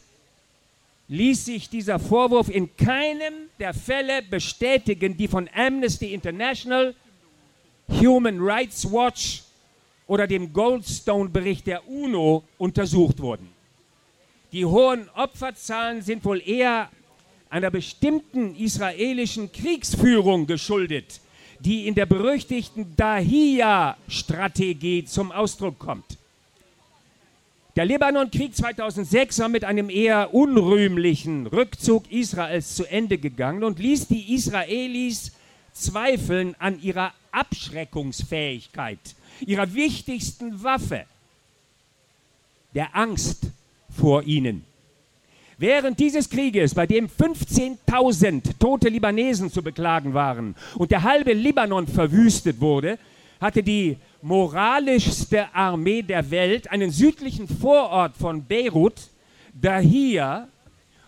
[1.08, 6.94] ließ sich dieser Vorwurf in keinem der Fälle bestätigen, die von Amnesty International,
[7.90, 9.44] Human Rights Watch
[10.08, 13.59] oder dem Goldstone-Bericht der UNO untersucht wurden.
[14.52, 16.90] Die hohen Opferzahlen sind wohl eher
[17.52, 21.22] einer bestimmten israelischen Kriegsführung geschuldet,
[21.60, 26.18] die in der berüchtigten Dahia-Strategie zum Ausdruck kommt.
[27.76, 34.08] Der Libanonkrieg 2006 war mit einem eher unrühmlichen Rückzug Israels zu Ende gegangen und ließ
[34.08, 35.32] die Israelis
[35.74, 39.00] zweifeln an ihrer Abschreckungsfähigkeit,
[39.42, 41.06] ihrer wichtigsten Waffe,
[42.74, 43.52] der Angst
[43.90, 44.66] vor ihnen.
[45.58, 51.86] Während dieses Krieges, bei dem 15.000 tote Libanesen zu beklagen waren und der halbe Libanon
[51.86, 52.98] verwüstet wurde,
[53.42, 59.10] hatte die moralischste Armee der Welt einen südlichen Vorort von Beirut,
[59.54, 60.48] Dahia,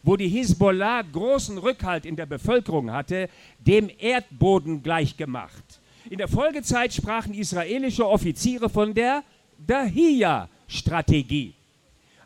[0.04, 3.30] wo die Hisbollah großen Rückhalt in der Bevölkerung hatte,
[3.60, 5.64] dem Erdboden gleichgemacht.
[6.10, 9.24] In der Folgezeit sprachen israelische Offiziere von der
[9.66, 11.54] Dahia-Strategie.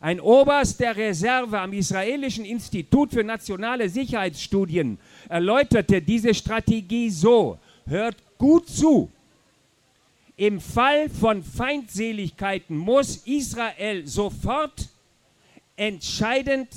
[0.05, 8.15] Ein Oberst der Reserve am israelischen Institut für nationale Sicherheitsstudien erläuterte diese Strategie so, hört
[8.37, 9.09] gut zu,
[10.37, 14.89] im Fall von Feindseligkeiten muss Israel sofort
[15.75, 16.69] entscheidend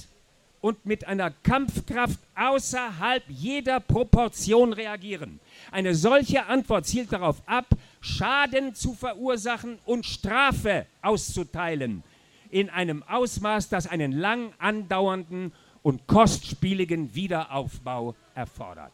[0.63, 5.39] und mit einer Kampfkraft außerhalb jeder Proportion reagieren.
[5.71, 7.67] Eine solche Antwort zielt darauf ab,
[8.01, 12.03] Schaden zu verursachen und Strafe auszuteilen
[12.51, 18.93] in einem Ausmaß, das einen lang andauernden und kostspieligen Wiederaufbau erfordert.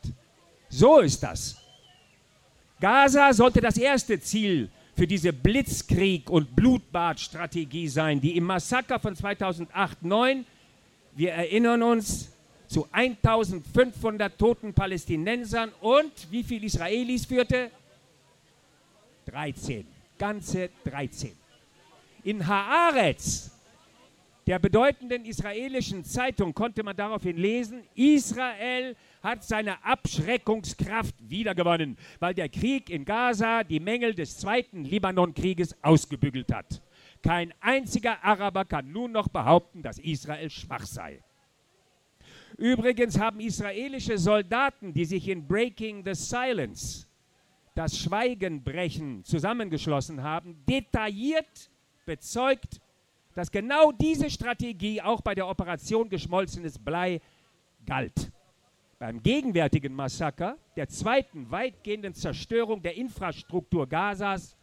[0.68, 1.56] So ist das.
[2.80, 9.14] Gaza sollte das erste Ziel für diese Blitzkrieg- und Blutbadstrategie sein, die im Massaker von
[9.14, 10.44] 2008-9,
[11.16, 12.30] wir erinnern uns,
[12.66, 17.70] zu 1500 toten Palästinensern und wie viele Israelis führte?
[19.26, 19.86] 13,
[20.18, 21.43] ganze 13.
[22.24, 23.50] In Haaretz,
[24.46, 32.48] der bedeutenden israelischen Zeitung, konnte man daraufhin lesen, Israel hat seine Abschreckungskraft wiedergewonnen, weil der
[32.48, 36.80] Krieg in Gaza die Mängel des zweiten Libanonkrieges ausgebügelt hat.
[37.22, 41.22] Kein einziger Araber kann nun noch behaupten, dass Israel schwach sei.
[42.56, 47.06] Übrigens haben israelische Soldaten, die sich in Breaking the Silence,
[47.74, 51.70] das Schweigen brechen, zusammengeschlossen haben, detailliert
[52.04, 52.80] bezeugt,
[53.34, 57.20] dass genau diese Strategie auch bei der Operation geschmolzenes Blei
[57.84, 58.30] galt
[59.04, 64.56] beim gegenwärtigen Massaker, der zweiten weitgehenden Zerstörung der Infrastruktur Gazas,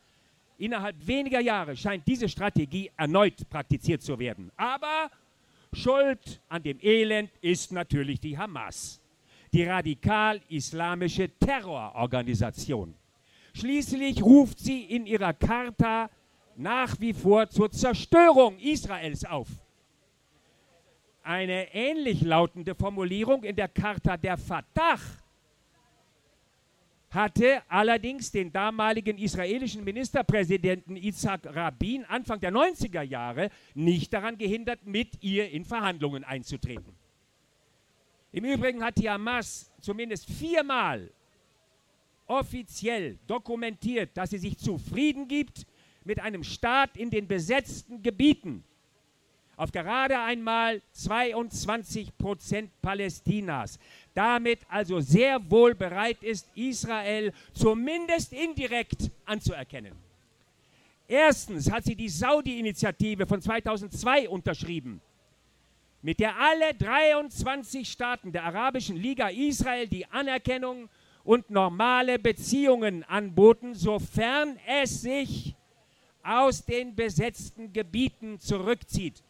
[0.58, 4.52] innerhalb weniger Jahre scheint diese Strategie erneut praktiziert zu werden.
[4.58, 5.12] Aber
[5.74, 9.00] Schuld an dem Elend ist natürlich die Hamas,
[9.54, 12.96] die radikal-islamische Terrororganisation.
[13.54, 16.10] Schließlich ruft sie in ihrer Charta
[16.56, 19.48] nach wie vor zur Zerstörung Israels auf.
[21.24, 24.98] Eine ähnlich lautende Formulierung in der Charta der Fatah
[27.12, 34.86] hatte allerdings den damaligen israelischen Ministerpräsidenten Isaac Rabin Anfang der 90er Jahre nicht daran gehindert,
[34.86, 36.96] mit ihr in Verhandlungen einzutreten.
[38.32, 41.12] Im Übrigen hat die Hamas zumindest viermal
[42.28, 45.66] offiziell dokumentiert, dass sie sich zufrieden gibt
[46.06, 48.64] mit einem Staat in den besetzten Gebieten
[49.62, 53.78] auf gerade einmal 22 Prozent Palästinas.
[54.16, 59.94] Damit also sehr wohl bereit ist, Israel zumindest indirekt anzuerkennen.
[61.08, 65.00] Erstens hat sie die Saudi-Initiative von 2002 unterschrieben,
[66.02, 70.90] mit der alle 23 Staaten der Arabischen Liga Israel die Anerkennung
[71.24, 75.56] und normale Beziehungen anboten, sofern es sich
[76.24, 79.24] aus den besetzten Gebieten zurückzieht.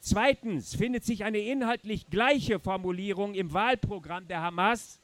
[0.00, 5.00] Zweitens findet sich eine inhaltlich gleiche Formulierung im Wahlprogramm der Hamas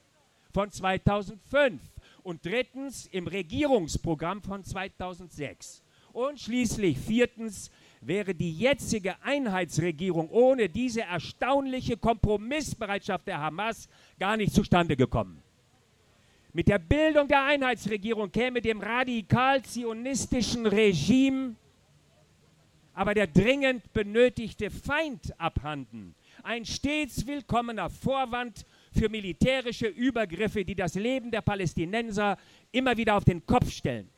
[0.53, 1.81] von 2005
[2.23, 5.83] und drittens im Regierungsprogramm von 2006.
[6.13, 7.69] Und schließlich viertens
[7.99, 15.44] wäre die jetzige Einheitsregierung ohne diese erstaunliche Kompromissbereitschaft der Hamas gar nicht zustande gekommen.
[16.55, 21.57] Mit der Bildung der Einheitsregierung käme dem radikal-zionistischen Regime
[22.93, 26.15] aber der dringend benötigte Feind abhanden.
[26.43, 28.65] Ein stets willkommener Vorwand
[28.97, 32.37] für militärische Übergriffe, die das Leben der Palästinenser
[32.71, 34.09] immer wieder auf den Kopf stellen.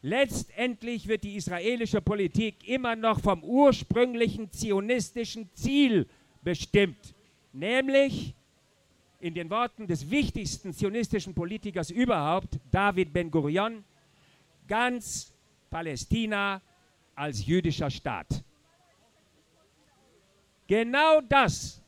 [0.00, 6.08] Letztendlich wird die israelische Politik immer noch vom ursprünglichen zionistischen Ziel
[6.42, 7.14] bestimmt,
[7.52, 8.34] nämlich
[9.22, 13.84] in den Worten des wichtigsten zionistischen Politikers überhaupt, David Ben-Gurion,
[14.66, 15.32] ganz
[15.70, 16.60] Palästina
[17.14, 18.42] als jüdischer Staat.
[20.66, 21.80] Genau das,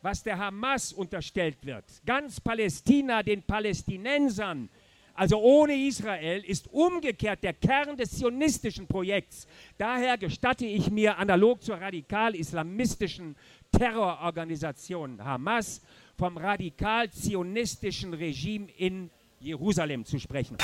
[0.00, 4.68] was der Hamas unterstellt wird, ganz Palästina den Palästinensern,
[5.14, 9.48] also ohne Israel, ist umgekehrt der Kern des zionistischen Projekts.
[9.76, 13.34] Daher gestatte ich mir, analog zur radikal-islamistischen
[13.72, 15.82] Terrororganisation Hamas,
[16.20, 19.10] vom radikal-zionistischen Regime in
[19.40, 20.58] Jerusalem zu sprechen.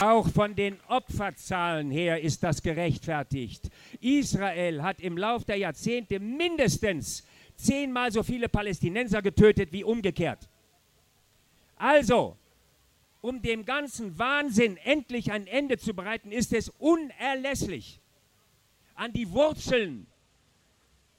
[0.00, 3.70] Auch von den Opferzahlen her ist das gerechtfertigt.
[4.00, 7.22] Israel hat im Lauf der Jahrzehnte mindestens
[7.54, 10.48] zehnmal so viele Palästinenser getötet wie umgekehrt.
[11.76, 12.36] Also,
[13.20, 18.00] um dem ganzen Wahnsinn endlich ein Ende zu bereiten, ist es unerlässlich,
[18.96, 20.08] an die Wurzeln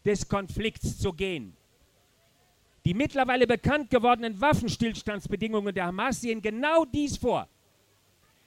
[0.07, 1.55] des Konflikts zu gehen.
[2.85, 7.49] Die mittlerweile bekannt gewordenen Waffenstillstandsbedingungen der Hamas sehen genau dies vor.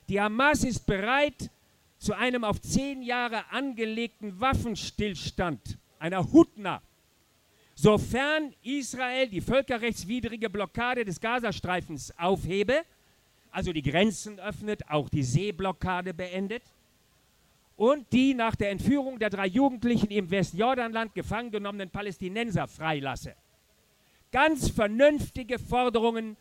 [0.08, 1.50] Die Hamas ist bereit
[1.98, 6.80] zu einem auf zehn Jahre angelegten Waffenstillstand, einer Hutna,
[7.74, 12.84] sofern Israel die völkerrechtswidrige Blockade des Gazastreifens aufhebe,
[13.50, 16.62] also die Grenzen öffnet, auch die Seeblockade beendet
[17.80, 23.34] und die nach der Entführung der drei Jugendlichen im Westjordanland gefangen genommenen Palästinenser freilasse.
[24.30, 26.36] Ganz vernünftige Forderungen,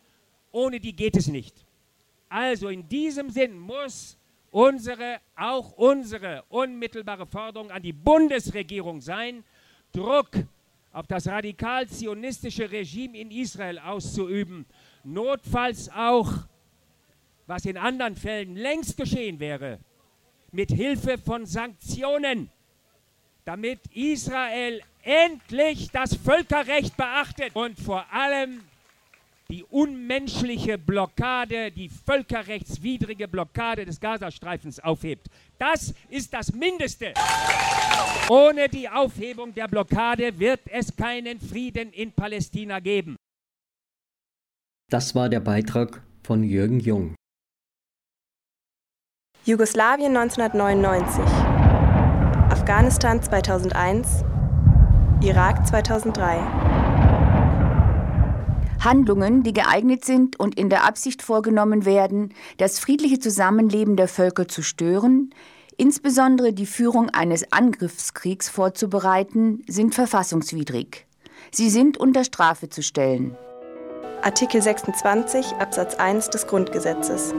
[0.52, 1.56] ohne die geht es nicht.
[2.28, 4.18] Also in diesem Sinn muss
[4.52, 9.46] unsere, auch unsere unmittelbare Forderung an die Bundesregierung sein,
[9.94, 10.32] Druck
[10.92, 14.66] auf das radikal-zionistische Regime in Israel auszuüben,
[15.06, 16.34] notfalls auch,
[17.48, 19.80] was in anderen Fällen längst geschehen wäre,
[20.52, 22.50] mit Hilfe von Sanktionen,
[23.45, 28.62] damit Israel endlich das Völkerrecht beachtet und vor allem
[29.50, 35.28] die unmenschliche Blockade, die völkerrechtswidrige Blockade des Gazastreifens aufhebt.
[35.58, 37.14] Das ist das Mindeste.
[38.30, 43.16] Ohne die Aufhebung der Blockade wird es keinen Frieden in Palästina geben.
[44.91, 47.16] Das war der Beitrag von Jürgen Jung.
[49.46, 51.24] Jugoslawien 1999,
[52.52, 54.26] Afghanistan 2001,
[55.22, 56.40] Irak 2003.
[58.84, 64.50] Handlungen, die geeignet sind und in der Absicht vorgenommen werden, das friedliche Zusammenleben der Völker
[64.50, 65.34] zu stören,
[65.78, 71.08] insbesondere die Führung eines Angriffskriegs vorzubereiten, sind verfassungswidrig.
[71.50, 73.38] Sie sind unter Strafe zu stellen.
[74.22, 77.34] Artikel 26 Absatz 1 des Grundgesetzes.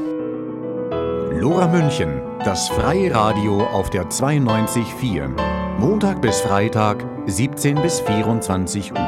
[1.40, 5.78] Lora München, das freie Radio auf der 92.4.
[5.78, 8.98] Montag bis Freitag, 17 bis 24 Uhr.